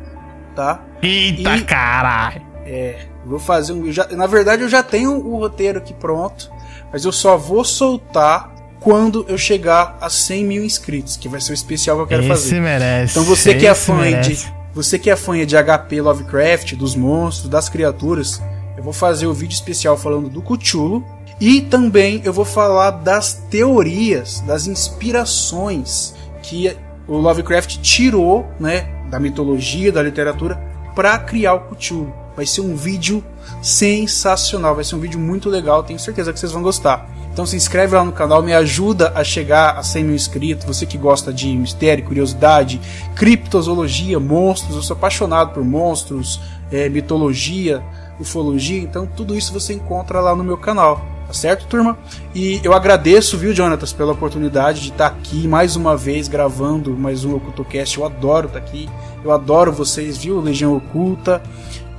[0.54, 0.80] tá?
[1.02, 2.42] Eita E- caralho!
[2.64, 3.92] É, vou fazer um.
[3.92, 6.50] já- na verdade, eu já tenho o roteiro aqui pronto,
[6.92, 11.52] mas eu só vou soltar quando eu chegar a 100 mil inscritos, que vai ser
[11.52, 12.60] o especial que eu quero Esse fazer.
[12.60, 13.12] merece.
[13.12, 14.30] Então você que é fã merece.
[14.46, 18.42] de você que é fã de HP Lovecraft, dos monstros, das criaturas,
[18.76, 21.02] eu vou fazer o vídeo especial falando do Cthulhu
[21.40, 26.76] e também eu vou falar das teorias, das inspirações que
[27.08, 30.56] o Lovecraft tirou, né, da mitologia, da literatura
[30.94, 32.12] para criar o Cthulhu.
[32.36, 33.24] Vai ser um vídeo
[33.62, 37.08] sensacional, vai ser um vídeo muito legal, tenho certeza que vocês vão gostar.
[37.36, 40.64] Então se inscreve lá no canal, me ajuda a chegar a 100 mil inscritos.
[40.64, 42.80] Você que gosta de mistério, curiosidade,
[43.14, 46.40] criptozoologia, monstros, eu sou apaixonado por monstros,
[46.72, 47.82] é, mitologia,
[48.18, 51.04] ufologia, então tudo isso você encontra lá no meu canal.
[51.26, 51.98] Tá certo, turma?
[52.34, 57.22] E eu agradeço, viu, Jonatas, pela oportunidade de estar aqui mais uma vez gravando mais
[57.22, 57.98] um OcultoCast.
[57.98, 58.88] Eu adoro estar aqui,
[59.22, 61.42] eu adoro vocês, viu, Legião Oculta.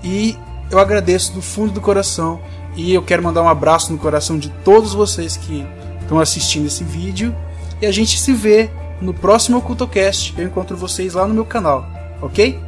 [0.03, 0.35] E
[0.71, 2.41] eu agradeço do fundo do coração.
[2.77, 5.65] E eu quero mandar um abraço no coração de todos vocês que
[5.99, 7.35] estão assistindo esse vídeo.
[7.81, 8.69] E a gente se vê
[9.01, 10.35] no próximo OcultoCast.
[10.37, 11.85] Eu encontro vocês lá no meu canal,
[12.21, 12.59] ok?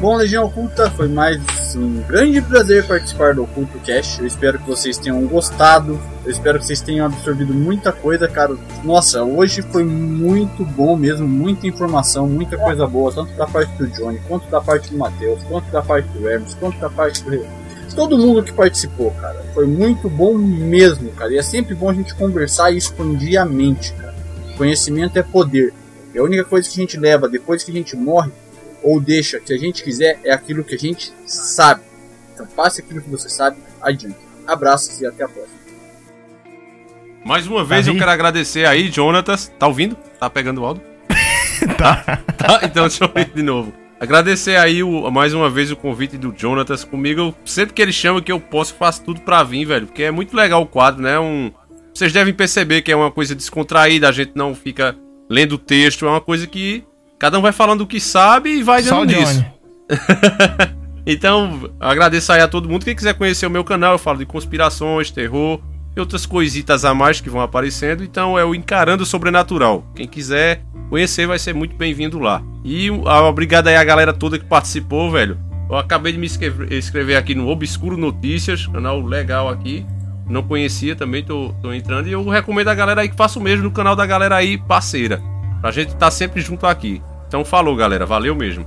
[0.00, 1.38] Bom, Legião Oculta, foi mais
[1.76, 4.18] um grande prazer participar do Oculto Cast.
[4.18, 6.00] Eu espero que vocês tenham gostado.
[6.24, 8.56] Eu espero que vocês tenham absorvido muita coisa, cara.
[8.82, 13.86] Nossa, hoje foi muito bom mesmo, muita informação, muita coisa boa, tanto da parte do
[13.88, 17.34] Johnny, quanto da parte do Matheus, quanto da parte do Hermes, quanto da parte do
[17.94, 19.44] todo mundo que participou, cara.
[19.54, 21.32] Foi muito bom mesmo, cara.
[21.32, 24.14] E é sempre bom a gente conversar e expandir a mente, cara.
[24.56, 25.72] Conhecimento é poder.
[26.14, 28.30] E a única coisa que a gente leva depois que a gente morre
[28.82, 31.82] ou deixa que a gente quiser é aquilo que a gente sabe.
[32.34, 34.16] Então passe aquilo que você sabe adiante.
[34.46, 35.60] Abraços e até a próxima.
[37.24, 37.98] Mais uma vez eu Davi?
[38.00, 39.52] quero agradecer aí, Jonatas.
[39.58, 39.94] Tá ouvindo?
[40.18, 40.82] Tá pegando o áudio?
[41.76, 42.22] Tá.
[42.38, 43.72] Tá, então deixa eu ir de novo.
[44.00, 47.20] Agradecer aí o- mais uma vez o convite do Jonatas comigo.
[47.20, 49.86] Eu- sempre que ele chama que eu posso, eu faço tudo pra vir, velho.
[49.86, 51.18] Porque é muito legal o quadro, né?
[51.20, 51.52] Um...
[51.94, 54.96] Vocês devem perceber que é uma coisa descontraída, a gente não fica
[55.28, 56.82] lendo o texto, é uma coisa que
[57.18, 59.34] cada um vai falando o que sabe e vai dando o nisso.
[59.34, 59.46] Johnny.
[61.06, 62.84] Então, agradeço aí a todo mundo.
[62.84, 65.58] Quem quiser conhecer o meu canal, eu falo de conspirações, terror
[65.96, 68.04] e outras coisitas a mais que vão aparecendo.
[68.04, 69.84] Então é o Encarando o Sobrenatural.
[69.94, 72.42] Quem quiser conhecer vai ser muito bem-vindo lá.
[72.64, 75.38] E ah, obrigado aí a galera toda que participou, velho.
[75.68, 79.86] Eu acabei de me inscrever, aqui no Obscuro Notícias, canal legal aqui.
[80.28, 82.08] Não conhecia também, tô, tô entrando.
[82.08, 84.58] E eu recomendo a galera aí que faça o mesmo no canal da galera aí,
[84.58, 85.20] parceira.
[85.60, 87.02] Pra gente estar sempre junto aqui.
[87.28, 88.06] Então falou, galera.
[88.06, 88.66] Valeu mesmo.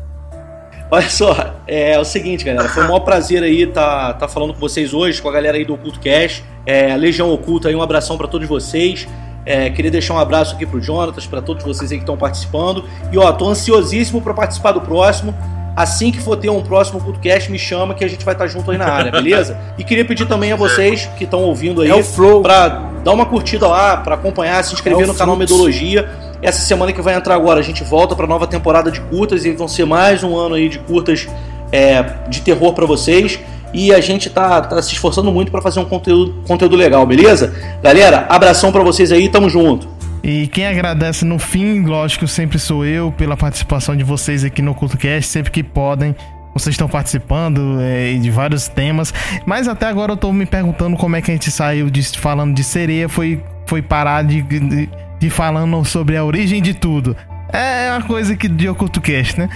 [0.92, 4.60] Olha só, é, o seguinte, galera, foi um maior prazer aí estar tá, falando com
[4.60, 8.18] vocês hoje, com a galera aí do Oculto Cash, é, Legião Oculta aí, um abração
[8.18, 9.08] para todos vocês.
[9.46, 12.86] É, queria deixar um abraço aqui pro Jonatas, para todos vocês aí que estão participando.
[13.12, 15.36] E ó, tô ansiosíssimo para participar do próximo.
[15.76, 18.70] Assim que for ter um próximo CultoCast, me chama que a gente vai estar junto
[18.70, 19.58] aí na área, beleza?
[19.78, 22.44] E queria pedir também a vocês que estão ouvindo aí É o Flow.
[22.44, 22.68] pra
[23.04, 25.36] dar uma curtida lá, pra acompanhar, se inscrever É no canal.
[25.36, 26.08] Medologia.
[26.44, 29.52] Essa semana que vai entrar agora, a gente volta pra nova temporada de curtas e
[29.54, 31.26] vão ser mais um ano aí de curtas
[31.72, 33.40] é, de terror pra vocês.
[33.74, 37.56] E a gente tá, tá se esforçando muito pra fazer um conteúdo, conteúdo legal, beleza?
[37.82, 39.88] Galera, abração pra vocês aí, tamo junto.
[40.22, 44.76] E quem agradece no fim, lógico, sempre sou eu pela participação de vocês aqui no
[44.76, 46.14] CultoCast, sempre que podem.
[46.54, 49.14] Vocês estão participando é, de vários temas,
[49.46, 52.54] mas até agora eu tô me perguntando como é que a gente saiu de, falando
[52.54, 54.88] de sereia, foi, foi parar de, de,
[55.24, 57.16] de falando sobre a origem de tudo.
[57.48, 59.48] É uma coisa que de Oculto Cast, né?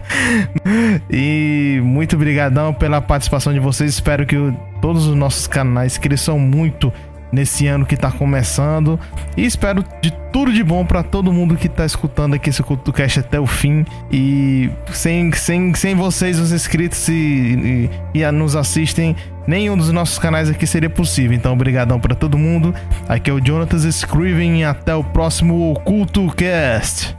[1.08, 3.94] e muito obrigadão pela participação de vocês.
[3.94, 4.36] Espero que
[4.82, 6.92] todos os nossos canais cresçam muito
[7.32, 9.00] nesse ano que tá começando.
[9.38, 12.92] E espero de tudo de bom pra todo mundo que tá escutando aqui esse Oculto
[12.92, 13.86] Cast até o fim.
[14.12, 19.16] E sem, sem, sem vocês, os inscritos e, e, e nos assistem,
[19.46, 21.36] nenhum dos nossos canais aqui seria possível.
[21.36, 22.74] Então, obrigadão pra todo mundo.
[23.08, 27.16] Aqui é o Jonatas Scriven e até o próximo Oculto Cast.